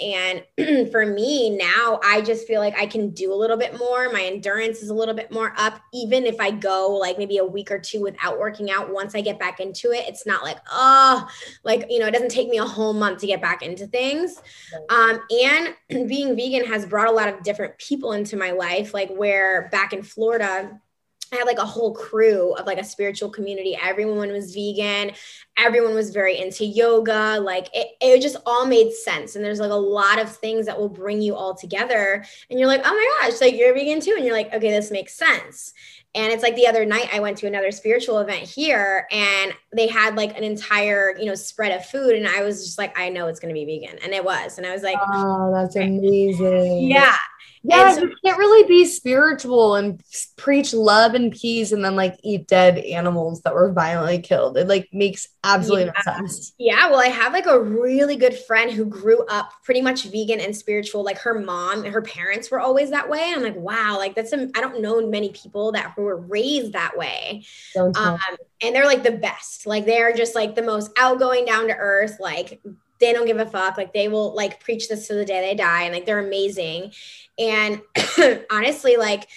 [0.58, 4.10] And for me now i just feel like i can do a little bit more.
[4.10, 7.46] My endurance is a little bit more up even if i go like maybe a
[7.46, 10.58] week or two without working out once i get back into it it's not like
[10.72, 11.28] oh oh,
[11.64, 14.42] like, you know, it doesn't take me a whole month to get back into things.
[14.90, 15.76] Um, and
[16.08, 19.94] being vegan has brought a lot of different people into my life, like where back
[19.94, 20.80] in Florida,
[21.32, 23.78] I had like a whole crew of like a spiritual community.
[23.82, 25.12] Everyone was vegan.
[25.58, 27.38] Everyone was very into yoga.
[27.42, 29.36] Like it, it just all made sense.
[29.36, 32.24] And there's like a lot of things that will bring you all together.
[32.50, 34.14] And you're like, oh my gosh, like you're vegan too.
[34.16, 35.74] And you're like, okay, this makes sense.
[36.16, 39.88] And it's like the other night I went to another spiritual event here and they
[39.88, 42.16] had like an entire, you know, spread of food.
[42.16, 44.00] And I was just like, I know it's going to be vegan.
[44.04, 44.58] And it was.
[44.58, 46.88] And I was like, oh, that's amazing.
[46.88, 47.16] Yeah.
[47.64, 50.02] Yeah, so, you can't really be spiritual and
[50.38, 54.58] preach love and peace and then like eat dead animals that were violently killed.
[54.58, 55.92] It like makes absolutely yeah.
[56.06, 56.54] no sense.
[56.58, 60.40] Yeah, well, I have like a really good friend who grew up pretty much vegan
[60.40, 61.04] and spiritual.
[61.04, 63.34] Like her mom and her parents were always that way.
[63.36, 66.96] I'm like, wow, like that's I don't know many people that who were raised that
[66.96, 67.44] way.
[67.98, 69.66] Um, and they're like the best.
[69.66, 72.62] Like they're just like the most outgoing, down to earth, like
[73.00, 73.78] they don't give a fuck.
[73.78, 76.94] Like they will like preach this to the day they die, and like they're amazing.
[77.38, 77.82] And
[78.52, 79.28] honestly, like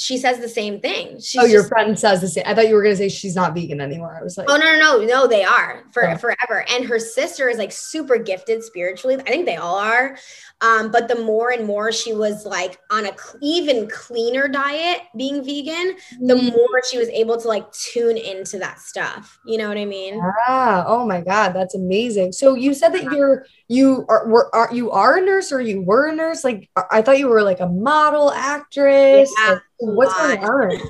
[0.00, 1.20] she says the same thing.
[1.20, 2.44] She's oh, your just- friend says the same.
[2.46, 4.16] I thought you were gonna say she's not vegan anymore.
[4.18, 6.16] I was like, Oh no, no, no, no, they are for Oh.
[6.16, 6.64] forever.
[6.70, 9.16] And her sister is like super gifted spiritually.
[9.16, 10.16] I think they all are.
[10.62, 15.02] Um, but the more and more she was like on a cl- even cleaner diet
[15.16, 16.52] being vegan, the Mm.
[16.52, 19.38] more she was able to like tune into that stuff.
[19.46, 20.20] You know what I mean?
[20.48, 22.32] Ah, oh my God, that's amazing.
[22.32, 25.80] So you said that you're you are were are you are a nurse or you
[25.82, 26.44] were a nurse?
[26.44, 29.32] Like I thought you were like a model actress.
[29.38, 30.80] Yeah, Like, what's going on?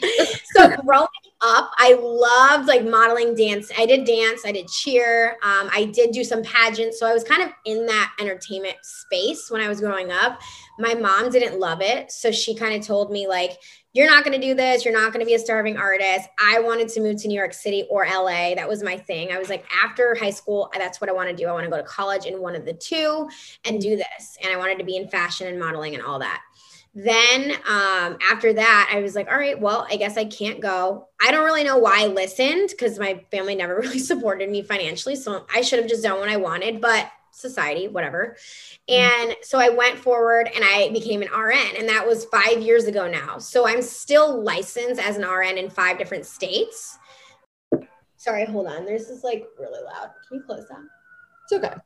[0.54, 1.06] so growing
[1.40, 3.70] up, I loved like modeling dance.
[3.76, 6.98] I did dance, I did cheer, um, I did do some pageants.
[6.98, 10.40] So I was kind of in that entertainment space when I was growing up.
[10.78, 12.12] My mom didn't love it.
[12.12, 13.58] So she kind of told me, like,
[13.94, 14.84] you're not going to do this.
[14.84, 16.28] You're not going to be a starving artist.
[16.38, 18.54] I wanted to move to New York City or LA.
[18.54, 19.32] That was my thing.
[19.32, 21.48] I was like, after high school, that's what I want to do.
[21.48, 23.28] I want to go to college in one of the two
[23.64, 24.36] and do this.
[24.42, 26.42] And I wanted to be in fashion and modeling and all that
[27.04, 31.06] then um, after that i was like all right well i guess i can't go.
[31.24, 35.14] I don't really know why i listened because my family never really supported me financially
[35.14, 38.36] so i should have just done what i wanted but society whatever.
[38.88, 42.86] And so i went forward and i became an rn and that was five years
[42.86, 43.38] ago now.
[43.38, 46.98] So i'm still licensed as an rn in five different states.
[48.16, 48.84] Sorry hold on.
[48.84, 50.10] There's this like really loud.
[50.26, 50.80] Can you close that?
[51.44, 51.76] It's okay.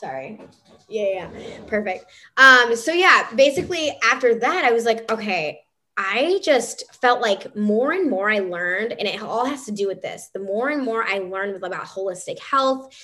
[0.00, 0.40] Sorry.
[0.88, 2.06] Yeah yeah perfect.
[2.36, 5.60] Um so yeah basically after that i was like okay
[5.96, 9.86] i just felt like more and more i learned and it all has to do
[9.86, 10.30] with this.
[10.32, 12.94] The more and more i learned about holistic health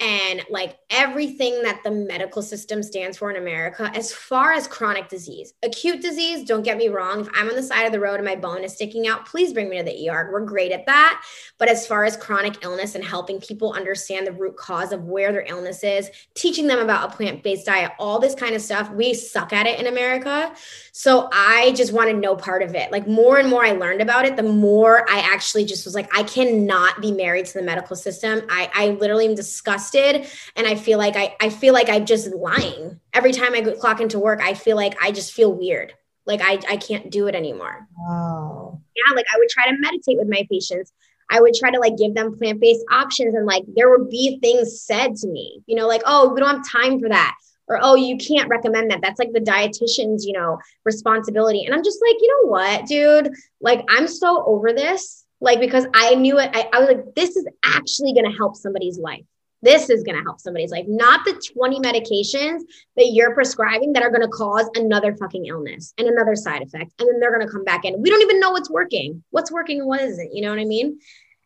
[0.00, 5.08] and like everything that the medical system stands for in America as far as chronic
[5.08, 5.54] disease.
[5.62, 8.24] Acute disease, don't get me wrong, if I'm on the side of the road and
[8.24, 10.30] my bone is sticking out, please bring me to the ER.
[10.32, 11.22] We're great at that.
[11.58, 15.30] But as far as chronic illness and helping people understand the root cause of where
[15.30, 19.14] their illness is, teaching them about a plant-based diet, all this kind of stuff, we
[19.14, 20.52] suck at it in America.
[20.92, 22.90] So I just wanted no part of it.
[22.90, 26.14] Like more and more I learned about it, the more I actually just was like,
[26.16, 28.42] I cannot be married to the medical system.
[28.48, 29.84] I, I literally am disgusted.
[29.94, 33.00] And I feel like I, I feel like I'm just lying.
[33.12, 35.94] Every time I go clock into work, I feel like I just feel weird.
[36.26, 37.86] Like I, I can't do it anymore.
[37.98, 38.80] Wow.
[38.96, 39.14] Yeah.
[39.14, 40.92] Like I would try to meditate with my patients.
[41.30, 43.34] I would try to like give them plant-based options.
[43.34, 46.56] And like there would be things said to me, you know, like, oh, we don't
[46.56, 47.34] have time for that
[47.68, 51.82] or oh you can't recommend that that's like the dietitian's you know responsibility and i'm
[51.82, 56.38] just like you know what dude like i'm so over this like because i knew
[56.38, 59.24] it i, I was like this is actually going to help somebody's life
[59.64, 62.60] this is going to help somebody's life not the 20 medications
[62.96, 66.92] that you're prescribing that are going to cause another fucking illness and another side effect
[66.98, 69.50] and then they're going to come back in we don't even know what's working what's
[69.50, 70.98] working and what isn't you know what i mean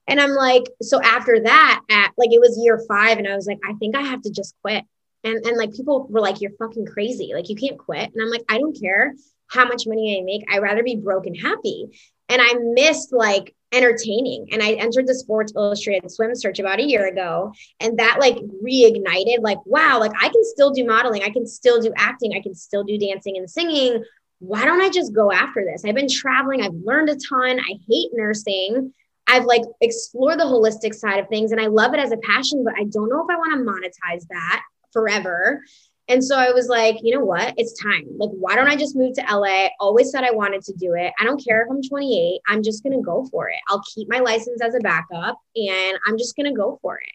[0.06, 3.46] and i'm like so after that at like it was year five and i was
[3.46, 4.84] like i think i have to just quit
[5.24, 7.32] and, and like people were like, you're fucking crazy.
[7.34, 8.10] Like you can't quit.
[8.12, 9.14] And I'm like, I don't care
[9.48, 10.44] how much money I make.
[10.50, 11.86] I'd rather be broke and happy.
[12.28, 14.48] And I missed like entertaining.
[14.52, 17.52] And I entered the Sports Illustrated swim search about a year ago.
[17.80, 21.22] And that like reignited, like, wow, like I can still do modeling.
[21.22, 22.34] I can still do acting.
[22.34, 24.02] I can still do dancing and singing.
[24.40, 25.84] Why don't I just go after this?
[25.84, 26.62] I've been traveling.
[26.62, 27.58] I've learned a ton.
[27.58, 28.92] I hate nursing.
[29.26, 32.64] I've like explored the holistic side of things and I love it as a passion,
[32.64, 34.62] but I don't know if I want to monetize that
[34.92, 35.62] forever.
[36.08, 37.52] And so I was like, you know what?
[37.58, 38.06] It's time.
[38.16, 39.68] Like, why don't I just move to LA?
[39.78, 41.12] Always said I wanted to do it.
[41.20, 42.40] I don't care if I'm 28.
[42.48, 43.58] I'm just going to go for it.
[43.68, 47.12] I'll keep my license as a backup and I'm just going to go for it.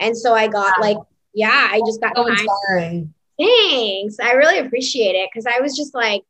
[0.00, 0.98] And so I got like,
[1.32, 3.14] yeah, I just got So inspiring.
[3.38, 4.16] Thanks.
[4.20, 6.22] I really appreciate it because I was just like,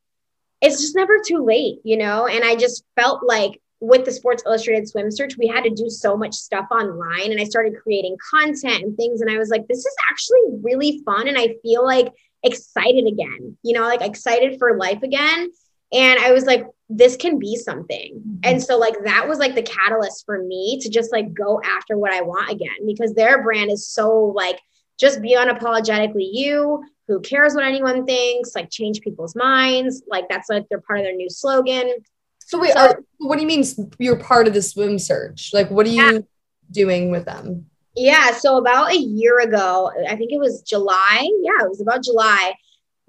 [0.61, 2.27] it's just never too late, you know?
[2.27, 5.91] And I just felt like with the Sports Illustrated Swim Search, we had to do
[5.91, 7.31] so much stuff online.
[7.31, 9.21] And I started creating content and things.
[9.21, 11.29] And I was like, this is actually really fun.
[11.29, 12.13] And I feel like
[12.43, 15.51] excited again, you know, like excited for life again.
[15.93, 18.15] And I was like, this can be something.
[18.19, 18.39] Mm-hmm.
[18.43, 21.97] And so, like, that was like the catalyst for me to just like go after
[21.97, 24.61] what I want again because their brand is so like,
[24.99, 26.83] just be unapologetically you.
[27.09, 28.55] Who cares what anyone thinks?
[28.55, 30.03] Like, change people's minds.
[30.09, 31.93] Like, that's like they're part of their new slogan.
[32.47, 33.65] So wait, So- are, what do you mean
[33.99, 35.51] you're part of the swim search?
[35.53, 36.19] Like, what are you Yeah.
[36.71, 37.67] doing with them?
[37.97, 38.33] Yeah.
[38.33, 41.29] So about a year ago, I think it was July.
[41.43, 42.55] Yeah, it was about July,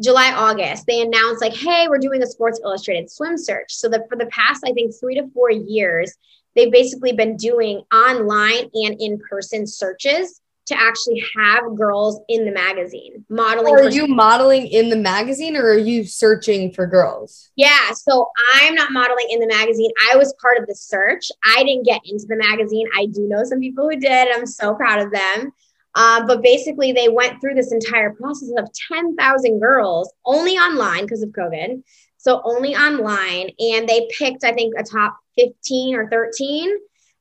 [0.01, 0.85] July, August.
[0.87, 3.73] They announced like, hey, we're doing a Sports Illustrated swim search.
[3.73, 6.13] So that for the past, I think, three to four years,
[6.55, 13.23] they've basically been doing online and in-person searches to actually have girls in the magazine
[13.29, 13.73] modeling.
[13.73, 17.51] Are you modeling in the magazine or are you searching for girls?
[17.55, 19.91] Yeah, so I'm not modeling in the magazine.
[20.11, 21.31] I was part of the search.
[21.43, 22.87] I didn't get into the magazine.
[22.95, 24.35] I do know some people who did.
[24.35, 25.51] I'm so proud of them.
[25.95, 31.23] Uh, but basically, they went through this entire process of 10,000 girls only online because
[31.23, 31.81] of COVID,
[32.17, 33.51] So only online.
[33.59, 36.77] And they picked, I think, a top 15 or 13.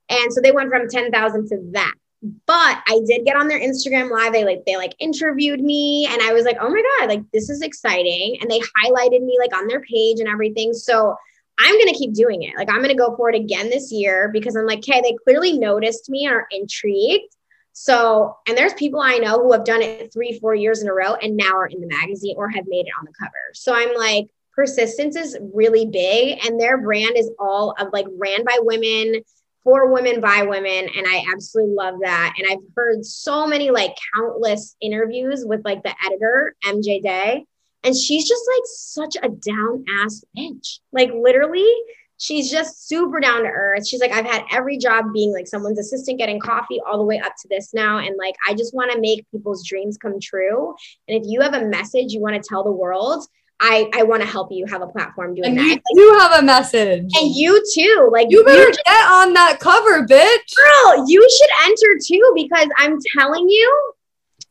[0.09, 1.93] And so they went from 10,000 to that.
[2.21, 4.33] But I did get on their Instagram live.
[4.33, 7.49] They like they like interviewed me and I was like, "Oh my god, like this
[7.49, 10.73] is exciting." And they highlighted me like on their page and everything.
[10.73, 11.15] So
[11.59, 12.55] I'm going to keep doing it.
[12.57, 15.15] Like I'm going to go for it again this year because I'm like, "Okay, they
[15.23, 17.35] clearly noticed me and are intrigued."
[17.77, 20.93] So, and there's people I know who have done it 3 4 years in a
[20.93, 23.31] row and now are in the magazine or have made it on the cover.
[23.53, 28.45] So I'm like, persistence is really big and their brand is all of like ran
[28.45, 29.21] by women
[29.65, 32.35] for women by women and i absolutely love that.
[32.37, 37.45] And i've heard so many like countless interviews with like the editor mj day
[37.85, 40.79] and she's just like such a down ass bitch.
[40.91, 41.69] Like literally
[42.17, 43.87] she's just super down to earth.
[43.87, 47.19] She's like i've had every job being like someone's assistant getting coffee all the way
[47.19, 50.75] up to this now and like i just want to make people's dreams come true.
[51.07, 53.25] And if you have a message you want to tell the world
[53.59, 55.81] I, I want to help you have a platform doing and that.
[55.91, 57.09] You do have a message.
[57.15, 58.09] And you too.
[58.11, 60.55] Like you better just, get on that cover, bitch.
[60.55, 63.93] Girl, you should enter too because I'm telling you,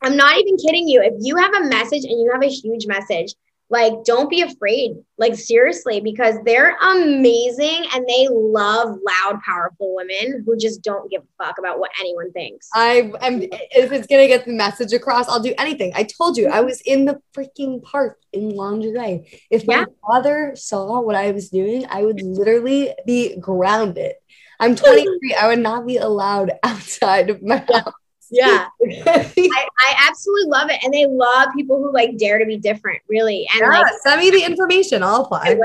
[0.03, 1.03] I'm not even kidding you.
[1.03, 3.35] If you have a message and you have a huge message,
[3.71, 4.93] like, don't be afraid.
[5.17, 11.23] Like, seriously, because they're amazing and they love loud, powerful women who just don't give
[11.23, 12.69] a fuck about what anyone thinks.
[12.75, 15.93] I am, if it's gonna get the message across, I'll do anything.
[15.95, 19.27] I told you I was in the freaking park in lingerie.
[19.51, 19.85] If my yeah.
[20.07, 24.15] father saw what I was doing, I would literally be grounded.
[24.61, 25.35] I'm 23.
[25.35, 27.93] I would not be allowed outside of my house.
[28.31, 28.69] Yeah.
[29.07, 30.83] I, I, absolutely love it.
[30.83, 33.47] And they love people who like dare to be different, really.
[33.53, 35.03] And yeah, like send me the information.
[35.03, 35.59] I'll apply.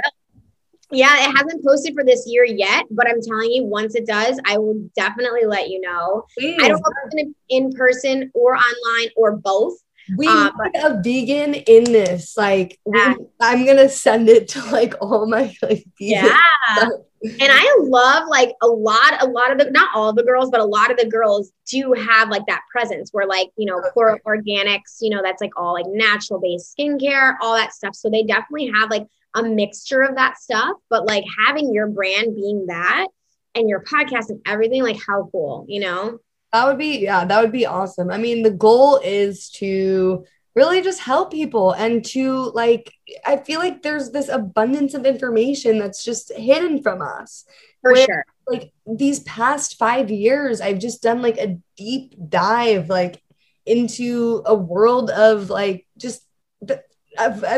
[0.91, 4.39] Yeah, it hasn't posted for this year yet, but I'm telling you, once it does,
[4.45, 6.25] I will definitely let you know.
[6.37, 6.57] Please.
[6.61, 9.77] I don't know if it's gonna be in person or online or both.
[10.17, 12.35] We um, need a vegan in this.
[12.35, 13.13] Like, yeah.
[13.19, 16.35] we, I'm gonna send it to like all my like yeah.
[16.75, 16.89] Stuff
[17.21, 20.49] and I love like a lot, a lot of the not all of the girls,
[20.49, 23.81] but a lot of the girls do have like that presence where like, you know,
[23.93, 27.95] core organics, you know, that's like all like natural based skincare, all that stuff.
[27.95, 29.05] So they definitely have like
[29.35, 33.07] a mixture of that stuff, but like having your brand being that
[33.53, 36.19] and your podcast and everything, like how cool, you know?
[36.53, 38.09] That would be, yeah, that would be awesome.
[38.09, 42.91] I mean, the goal is to really just help people and to like
[43.25, 47.45] i feel like there's this abundance of information that's just hidden from us
[47.81, 52.89] for where, sure like these past five years i've just done like a deep dive
[52.89, 53.21] like
[53.65, 56.23] into a world of like just
[56.61, 56.83] the,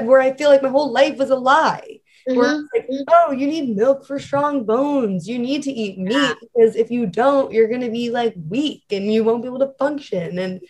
[0.03, 2.37] where i feel like my whole life was a lie mm-hmm.
[2.37, 3.03] where like, mm-hmm.
[3.09, 6.33] oh you need milk for strong bones you need to eat meat yeah.
[6.41, 9.59] because if you don't you're going to be like weak and you won't be able
[9.59, 10.61] to function and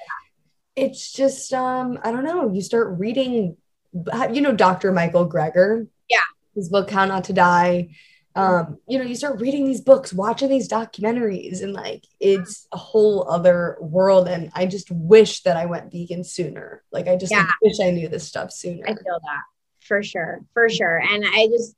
[0.76, 3.57] it's just um i don't know you start reading
[4.32, 5.88] you know dr michael greger?
[6.09, 6.17] Yeah.
[6.55, 7.89] His book how not to die.
[8.36, 12.78] Um you know you start reading these books watching these documentaries and like it's a
[12.78, 16.84] whole other world and i just wish that i went vegan sooner.
[16.91, 17.47] Like i just yeah.
[17.61, 18.86] wish i knew this stuff sooner.
[18.86, 19.41] I feel that
[19.82, 21.76] for sure for sure and i just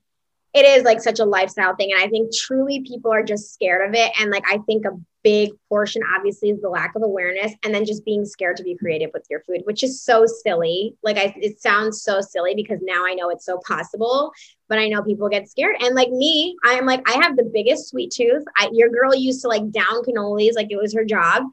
[0.54, 3.88] it is like such a lifestyle thing and i think truly people are just scared
[3.88, 4.92] of it and like i think a
[5.24, 8.76] big portion obviously is the lack of awareness and then just being scared to be
[8.76, 10.96] creative with your food which is so silly.
[11.04, 14.32] Like I, it sounds so silly because now i know it's so possible
[14.70, 15.78] but i know people get scared.
[15.80, 18.44] And like me i am like i have the biggest sweet tooth.
[18.58, 21.44] I, your girl used to like down cannolis like it was her job.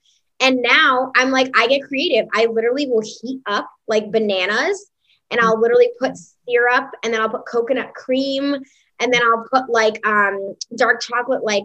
[0.41, 2.27] And now i'm like i get creative.
[2.35, 4.91] I literally will heat up like bananas
[5.31, 8.57] and i'll literally put syrup and then i'll put coconut cream
[9.01, 11.65] and then I'll put like um dark chocolate like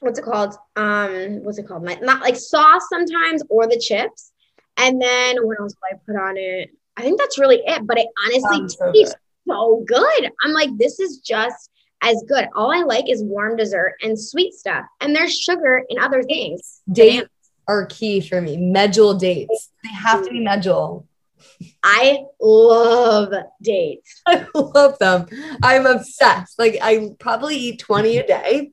[0.00, 0.54] what's it called?
[0.76, 1.82] Um, what's it called?
[1.84, 4.32] Not like sauce sometimes or the chips.
[4.76, 6.70] And then what else do I put on it?
[6.96, 7.86] I think that's really it.
[7.86, 9.52] But it honestly so tastes good.
[9.52, 10.30] so good.
[10.42, 11.70] I'm like, this is just
[12.02, 12.48] as good.
[12.54, 14.86] All I like is warm dessert and sweet stuff.
[15.00, 16.80] And there's sugar in other things.
[16.90, 17.28] Dates
[17.68, 18.56] are key for me.
[18.56, 19.70] Medjool dates.
[19.84, 21.06] They have to be medjool.
[21.82, 23.32] I love
[23.62, 24.22] dates.
[24.26, 25.26] I love them.
[25.62, 26.58] I'm obsessed.
[26.58, 28.72] Like I probably eat 20 a day.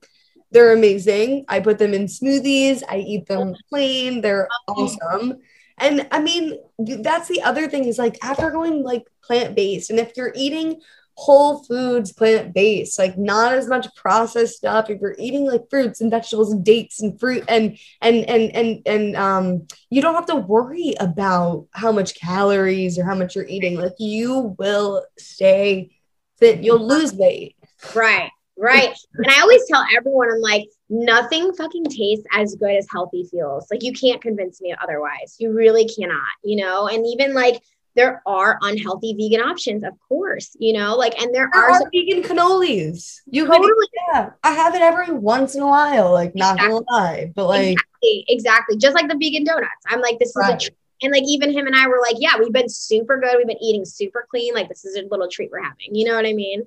[0.50, 1.44] They're amazing.
[1.48, 2.82] I put them in smoothies.
[2.88, 4.20] I eat them plain.
[4.20, 5.38] They're awesome.
[5.78, 9.98] And I mean, that's the other thing is like after going like plant based, and
[9.98, 10.80] if you're eating
[11.18, 14.88] whole foods, plant based, like not as much processed stuff.
[14.88, 18.82] If you're eating like fruits and vegetables and dates and fruit and and and and
[18.86, 23.48] and um, you don't have to worry about how much calories or how much you're
[23.48, 23.74] eating.
[23.74, 25.90] Like you will stay
[26.38, 26.62] fit.
[26.62, 27.56] You'll lose weight.
[27.94, 28.30] Right.
[28.58, 28.94] Right.
[29.14, 33.66] and I always tell everyone, I'm like, nothing fucking tastes as good as healthy feels.
[33.70, 35.36] Like, you can't convince me otherwise.
[35.38, 36.88] You really cannot, you know?
[36.88, 37.62] And even like
[37.96, 41.80] there are unhealthy vegan options, of course, you know, like, and there, There are, are
[41.80, 43.20] some- vegan cannolis.
[43.26, 43.68] You Totally.
[43.68, 44.30] could, yeah.
[44.44, 46.12] I have it every once in a while.
[46.12, 49.70] Like, not gonna lie, but like, exactly, exactly, just like the vegan donuts.
[49.88, 50.60] I'm like, this is a Right.
[50.60, 50.76] treat.
[51.02, 53.36] And like, even him and I were like, yeah, we've been super good.
[53.36, 54.52] We've been eating super clean.
[54.52, 55.94] Like, this is a little treat we're having.
[55.94, 56.64] You know what I mean?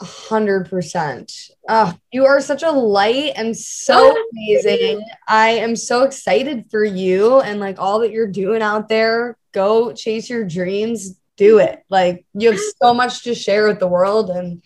[0.00, 1.32] A hundred percent.
[1.68, 5.02] Oh, you are such a light and so Oh, amazing.
[5.26, 9.36] I am so excited for you and like all that you're doing out there.
[9.52, 11.18] Go chase your dreams.
[11.36, 11.84] Do it.
[11.88, 14.62] Like you have so much to share with the world, and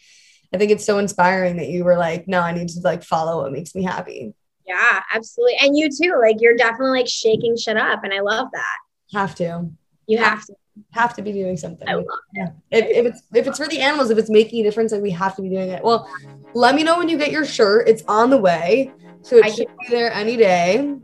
[0.55, 3.43] I think it's so inspiring that you were like, no, I need to like follow
[3.43, 4.35] what makes me happy.
[4.67, 5.57] Yeah, absolutely.
[5.61, 6.17] And you too.
[6.21, 8.05] Like, you're definitely like shaking shit up.
[8.05, 8.77] And I love that.
[9.13, 9.71] Have to.
[10.07, 10.55] You have to.
[10.93, 11.89] Have to be doing something.
[11.89, 12.49] I love Yeah.
[12.71, 15.11] If, if it's if it's for the animals, if it's making a difference, like we
[15.11, 15.83] have to be doing it.
[15.83, 16.09] Well,
[16.55, 17.89] let me know when you get your shirt.
[17.89, 18.93] It's on the way.
[19.23, 20.95] So it I should be there any day.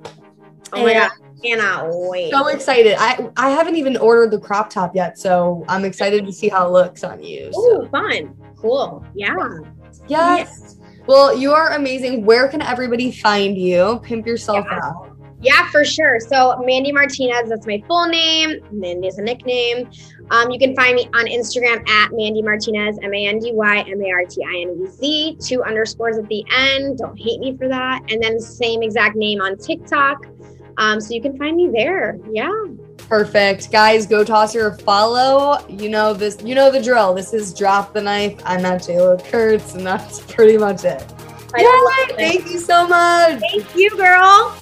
[0.72, 1.10] Oh my And God.
[1.42, 2.32] Cannot wait.
[2.32, 2.96] So excited.
[2.98, 6.66] I I haven't even ordered the crop top yet, so I'm excited to see how
[6.66, 7.52] it looks on you.
[7.52, 7.82] So.
[7.82, 8.34] Ooh, fun.
[8.56, 9.04] Cool.
[9.14, 9.34] Yeah.
[10.08, 10.76] Yes.
[11.06, 12.24] Well, you are amazing.
[12.24, 14.00] Where can everybody find you?
[14.02, 14.80] Pimp yourself Yeah.
[14.82, 15.07] out.
[15.41, 16.18] Yeah, for sure.
[16.18, 18.59] So Mandy Martinez, that's my full name.
[18.72, 19.89] Mandy is a nickname.
[20.30, 26.26] Um, you can find me on Instagram at Mandy Martinez, M-A-N-D-Y, M-A-R-T-I-N-E-Z, two underscores at
[26.28, 26.99] the end.
[26.99, 28.03] Don't hate me for that.
[28.11, 30.26] And then same exact name on TikTok.
[30.76, 32.18] Um, so you can find me there.
[32.30, 32.53] Yeah.
[33.09, 33.72] Perfect.
[33.72, 35.66] Guys, go toss her a follow.
[35.68, 37.14] You know this, you know the drill.
[37.14, 38.41] This is drop the knife.
[38.45, 41.03] I'm at Jayla Kurtz, and that's pretty much it.
[41.55, 42.16] I Yay!
[42.16, 43.41] Thank you so much.
[43.41, 44.61] Thank you, girl.